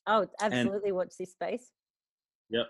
Oh, 0.08 0.28
absolutely! 0.42 0.90
And, 0.90 0.96
watch 0.98 1.14
this 1.20 1.32
space. 1.32 1.70
Yep. 2.50 2.68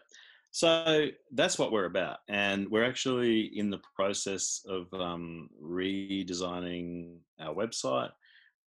So 0.52 1.08
that's 1.32 1.60
what 1.60 1.72
we're 1.72 1.86
about, 1.86 2.18
and 2.28 2.68
we're 2.70 2.86
actually 2.86 3.52
in 3.58 3.70
the 3.70 3.82
process 3.96 4.62
of 4.68 4.88
um, 4.94 5.48
redesigning 5.62 7.18
our 7.40 7.54
website. 7.54 8.10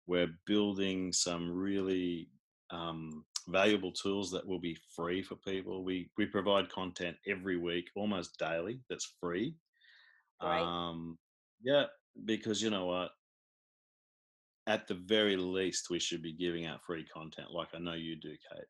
We're 0.07 0.33
building 0.47 1.12
some 1.12 1.51
really 1.51 2.29
um, 2.71 3.25
valuable 3.49 3.92
tools 3.92 4.31
that 4.31 4.47
will 4.47 4.61
be 4.61 4.79
free 4.95 5.23
for 5.23 5.35
people. 5.37 5.85
We 5.85 6.09
we 6.16 6.27
provide 6.27 6.71
content 6.71 7.16
every 7.27 7.57
week, 7.57 7.90
almost 7.97 8.38
daily, 8.38 8.81
that's 8.88 9.14
free. 9.21 9.57
Right. 10.40 10.61
Um, 10.61 11.18
yeah, 11.62 11.87
because 12.25 12.62
you 12.62 12.71
know 12.71 12.87
what? 12.87 13.11
At 14.68 14.87
the 14.87 14.95
very 14.95 15.37
least, 15.37 15.90
we 15.90 15.99
should 15.99 16.23
be 16.23 16.33
giving 16.33 16.66
out 16.66 16.85
free 16.85 17.05
content, 17.12 17.49
like 17.51 17.68
I 17.75 17.79
know 17.79 17.95
you 17.95 18.14
do, 18.16 18.31
Kate. 18.31 18.64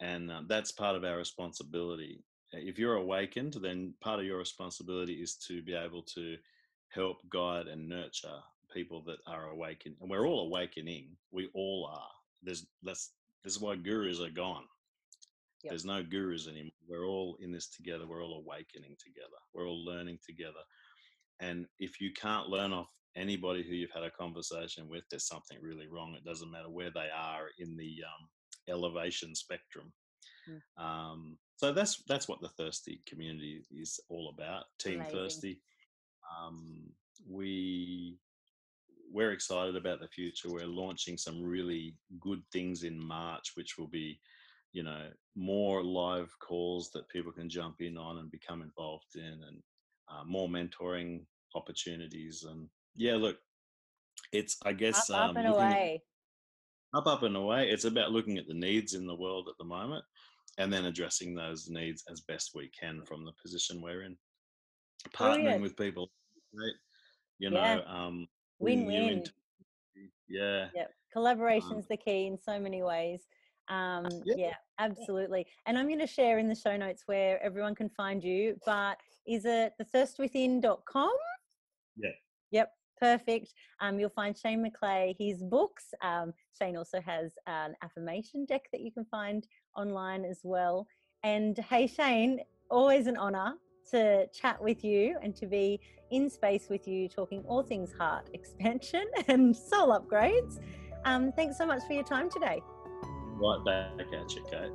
And 0.00 0.30
uh, 0.30 0.42
that's 0.48 0.72
part 0.72 0.94
of 0.94 1.04
our 1.04 1.16
responsibility. 1.16 2.22
If 2.52 2.78
you're 2.78 2.96
awakened, 2.96 3.54
then 3.54 3.94
part 4.00 4.20
of 4.20 4.26
your 4.26 4.38
responsibility 4.38 5.14
is 5.14 5.36
to 5.48 5.62
be 5.62 5.74
able 5.74 6.02
to 6.14 6.36
help 6.88 7.18
guide 7.28 7.66
and 7.66 7.88
nurture 7.88 8.40
people 8.72 9.02
that 9.06 9.18
are 9.26 9.50
awakened. 9.50 9.96
And 10.00 10.10
we're 10.10 10.26
all 10.26 10.46
awakening. 10.46 11.16
We 11.30 11.48
all 11.54 11.90
are. 11.92 12.10
There's 12.42 12.66
that's 12.82 13.12
this 13.44 13.54
is 13.54 13.60
why 13.60 13.76
gurus 13.76 14.20
are 14.20 14.30
gone. 14.30 14.64
Yep. 15.62 15.70
There's 15.70 15.84
no 15.84 16.02
gurus 16.02 16.48
anymore. 16.48 16.72
We're 16.88 17.06
all 17.06 17.36
in 17.40 17.52
this 17.52 17.68
together. 17.68 18.06
We're 18.06 18.24
all 18.24 18.42
awakening 18.44 18.96
together. 19.02 19.38
We're 19.54 19.68
all 19.68 19.84
learning 19.84 20.18
together. 20.24 20.64
And 21.40 21.66
if 21.78 22.00
you 22.00 22.12
can't 22.12 22.48
learn 22.48 22.72
off 22.72 22.88
anybody 23.16 23.62
who 23.62 23.74
you've 23.74 23.92
had 23.92 24.02
a 24.02 24.10
conversation 24.10 24.88
with, 24.88 25.04
there's 25.10 25.26
something 25.26 25.58
really 25.60 25.88
wrong. 25.88 26.14
It 26.16 26.24
doesn't 26.24 26.50
matter 26.50 26.68
where 26.68 26.90
they 26.90 27.08
are 27.14 27.46
in 27.58 27.76
the 27.76 27.96
um, 28.04 28.28
elevation 28.68 29.34
spectrum. 29.34 29.92
Mm. 30.48 30.82
Um, 30.82 31.38
so 31.56 31.72
that's 31.72 32.02
that's 32.08 32.28
what 32.28 32.40
the 32.40 32.48
thirsty 32.48 33.00
community 33.06 33.64
is 33.70 33.98
all 34.08 34.32
about. 34.34 34.64
Team 34.78 35.00
Amazing. 35.00 35.16
Thirsty. 35.16 35.60
Um, 36.38 36.90
we 37.28 38.18
we're 39.12 39.32
excited 39.32 39.76
about 39.76 40.00
the 40.00 40.08
future. 40.08 40.50
We're 40.50 40.66
launching 40.66 41.16
some 41.16 41.42
really 41.42 41.96
good 42.20 42.42
things 42.52 42.82
in 42.82 42.98
March, 42.98 43.52
which 43.54 43.78
will 43.78 43.86
be, 43.86 44.20
you 44.72 44.82
know, 44.82 45.08
more 45.34 45.82
live 45.82 46.30
calls 46.40 46.90
that 46.90 47.08
people 47.08 47.32
can 47.32 47.48
jump 47.48 47.76
in 47.80 47.96
on 47.96 48.18
and 48.18 48.30
become 48.30 48.62
involved 48.62 49.14
in, 49.14 49.22
and 49.46 49.62
uh, 50.10 50.24
more 50.26 50.48
mentoring 50.48 51.24
opportunities. 51.54 52.44
And 52.48 52.68
yeah, 52.94 53.14
look, 53.16 53.38
it's 54.32 54.56
I 54.64 54.72
guess 54.72 55.08
up, 55.10 55.16
um, 55.16 55.30
up 55.30 55.36
and 55.36 55.46
away. 55.48 56.02
Up, 56.94 57.06
up 57.06 57.22
and 57.22 57.36
away. 57.36 57.68
It's 57.70 57.84
about 57.84 58.12
looking 58.12 58.38
at 58.38 58.46
the 58.46 58.54
needs 58.54 58.94
in 58.94 59.06
the 59.06 59.14
world 59.14 59.48
at 59.48 59.58
the 59.58 59.64
moment, 59.64 60.04
and 60.58 60.72
then 60.72 60.86
addressing 60.86 61.34
those 61.34 61.68
needs 61.68 62.04
as 62.10 62.20
best 62.22 62.52
we 62.54 62.70
can 62.78 63.02
from 63.04 63.24
the 63.24 63.32
position 63.42 63.82
we're 63.82 64.02
in. 64.02 64.16
Partnering 65.14 65.42
Brilliant. 65.42 65.62
with 65.62 65.76
people, 65.76 66.10
right? 66.54 66.72
You 67.38 67.50
know, 67.50 67.60
yeah. 67.60 67.80
um, 67.86 68.26
Win-win. 68.58 69.24
Yeah. 70.28 70.68
Yeah. 70.74 70.86
Collaboration's 71.12 71.72
um, 71.72 71.86
the 71.88 71.96
key 71.96 72.26
in 72.26 72.38
so 72.38 72.58
many 72.58 72.82
ways. 72.82 73.26
Um, 73.68 74.06
yeah. 74.24 74.34
yeah, 74.36 74.54
absolutely. 74.78 75.46
And 75.66 75.76
I'm 75.76 75.88
going 75.88 76.00
to 76.00 76.06
share 76.06 76.38
in 76.38 76.48
the 76.48 76.54
show 76.54 76.76
notes 76.76 77.02
where 77.06 77.42
everyone 77.42 77.74
can 77.74 77.88
find 77.90 78.22
you. 78.22 78.56
But 78.64 78.98
is 79.26 79.44
it 79.44 79.72
thethirstwithin.com? 79.80 81.12
Yeah. 81.96 82.10
Yep. 82.52 82.70
Perfect. 82.98 83.52
Um, 83.80 83.98
you'll 83.98 84.10
find 84.10 84.36
Shane 84.36 84.64
McLeay, 84.64 85.14
his 85.18 85.42
books. 85.42 85.92
Um, 86.02 86.32
Shane 86.58 86.76
also 86.76 87.00
has 87.00 87.32
an 87.46 87.74
affirmation 87.82 88.44
deck 88.46 88.62
that 88.72 88.80
you 88.80 88.90
can 88.90 89.04
find 89.04 89.46
online 89.76 90.24
as 90.24 90.40
well. 90.42 90.86
And 91.22 91.58
hey, 91.58 91.86
Shane, 91.86 92.40
always 92.70 93.06
an 93.06 93.16
honor 93.16 93.54
to 93.90 94.26
chat 94.28 94.60
with 94.60 94.84
you 94.84 95.16
and 95.22 95.34
to 95.36 95.46
be 95.46 95.80
in 96.10 96.30
space 96.30 96.68
with 96.68 96.88
you, 96.88 97.08
talking 97.08 97.42
all 97.46 97.62
things 97.62 97.92
heart 97.92 98.30
expansion 98.34 99.04
and 99.28 99.56
soul 99.56 99.88
upgrades. 99.88 100.58
Um, 101.04 101.32
thanks 101.32 101.56
so 101.58 101.66
much 101.66 101.82
for 101.86 101.92
your 101.92 102.04
time 102.04 102.30
today. 102.30 102.60
Right 103.34 103.64
back 103.64 104.06
at 104.12 104.34
you, 104.34 104.44
Kate. 104.50 104.72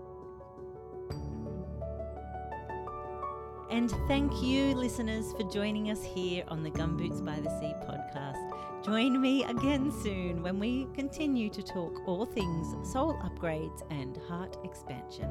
And 3.72 3.90
thank 4.10 4.44
you, 4.44 4.76
listeners, 4.76 5.32
for 5.32 5.44
joining 5.50 5.92
us 5.92 6.04
here 6.04 6.44
on 6.50 6.62
the 6.62 6.70
Gumboots 6.70 7.24
by 7.26 7.40
the 7.40 7.50
Sea 7.62 7.74
podcast. 7.88 8.84
Join 8.84 9.22
me 9.22 9.46
again 9.46 9.94
soon 10.04 10.44
when 10.44 10.60
we 10.60 10.88
continue 10.94 11.50
to 11.50 11.64
talk 11.64 12.06
all 12.06 12.26
things 12.26 12.92
soul 12.92 13.14
upgrades 13.24 13.82
and 13.90 14.18
heart 14.28 14.58
expansion. 14.66 15.30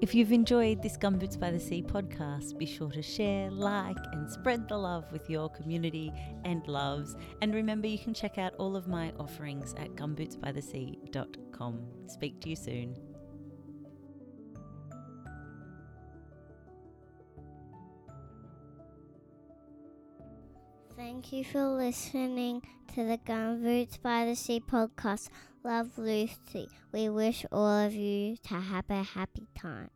If 0.00 0.14
you've 0.14 0.30
enjoyed 0.30 0.80
this 0.80 0.96
Gumboots 0.96 1.40
by 1.40 1.50
the 1.50 1.58
Sea 1.58 1.82
podcast, 1.82 2.56
be 2.56 2.66
sure 2.66 2.92
to 2.92 3.02
share, 3.02 3.50
like, 3.50 3.98
and 4.12 4.30
spread 4.30 4.68
the 4.68 4.78
love 4.78 5.10
with 5.10 5.28
your 5.28 5.48
community 5.48 6.12
and 6.44 6.64
loves. 6.68 7.16
And 7.42 7.52
remember, 7.52 7.88
you 7.88 7.98
can 7.98 8.14
check 8.14 8.38
out 8.38 8.54
all 8.58 8.76
of 8.76 8.86
my 8.86 9.12
offerings 9.18 9.74
at 9.74 9.96
gumbootsbythesea.com. 9.96 11.80
Speak 12.06 12.40
to 12.42 12.48
you 12.48 12.54
soon. 12.54 13.07
Thank 21.08 21.32
you 21.32 21.42
for 21.42 21.64
listening 21.64 22.60
to 22.92 23.02
the 23.02 23.16
Gumboots 23.16 23.98
by 24.02 24.26
the 24.26 24.36
Sea 24.36 24.60
podcast. 24.60 25.30
Love 25.64 25.96
Lucy. 25.96 26.68
We 26.92 27.08
wish 27.08 27.46
all 27.50 27.86
of 27.86 27.94
you 27.94 28.36
to 28.48 28.54
have 28.56 28.84
a 28.90 29.02
happy 29.04 29.46
time. 29.58 29.88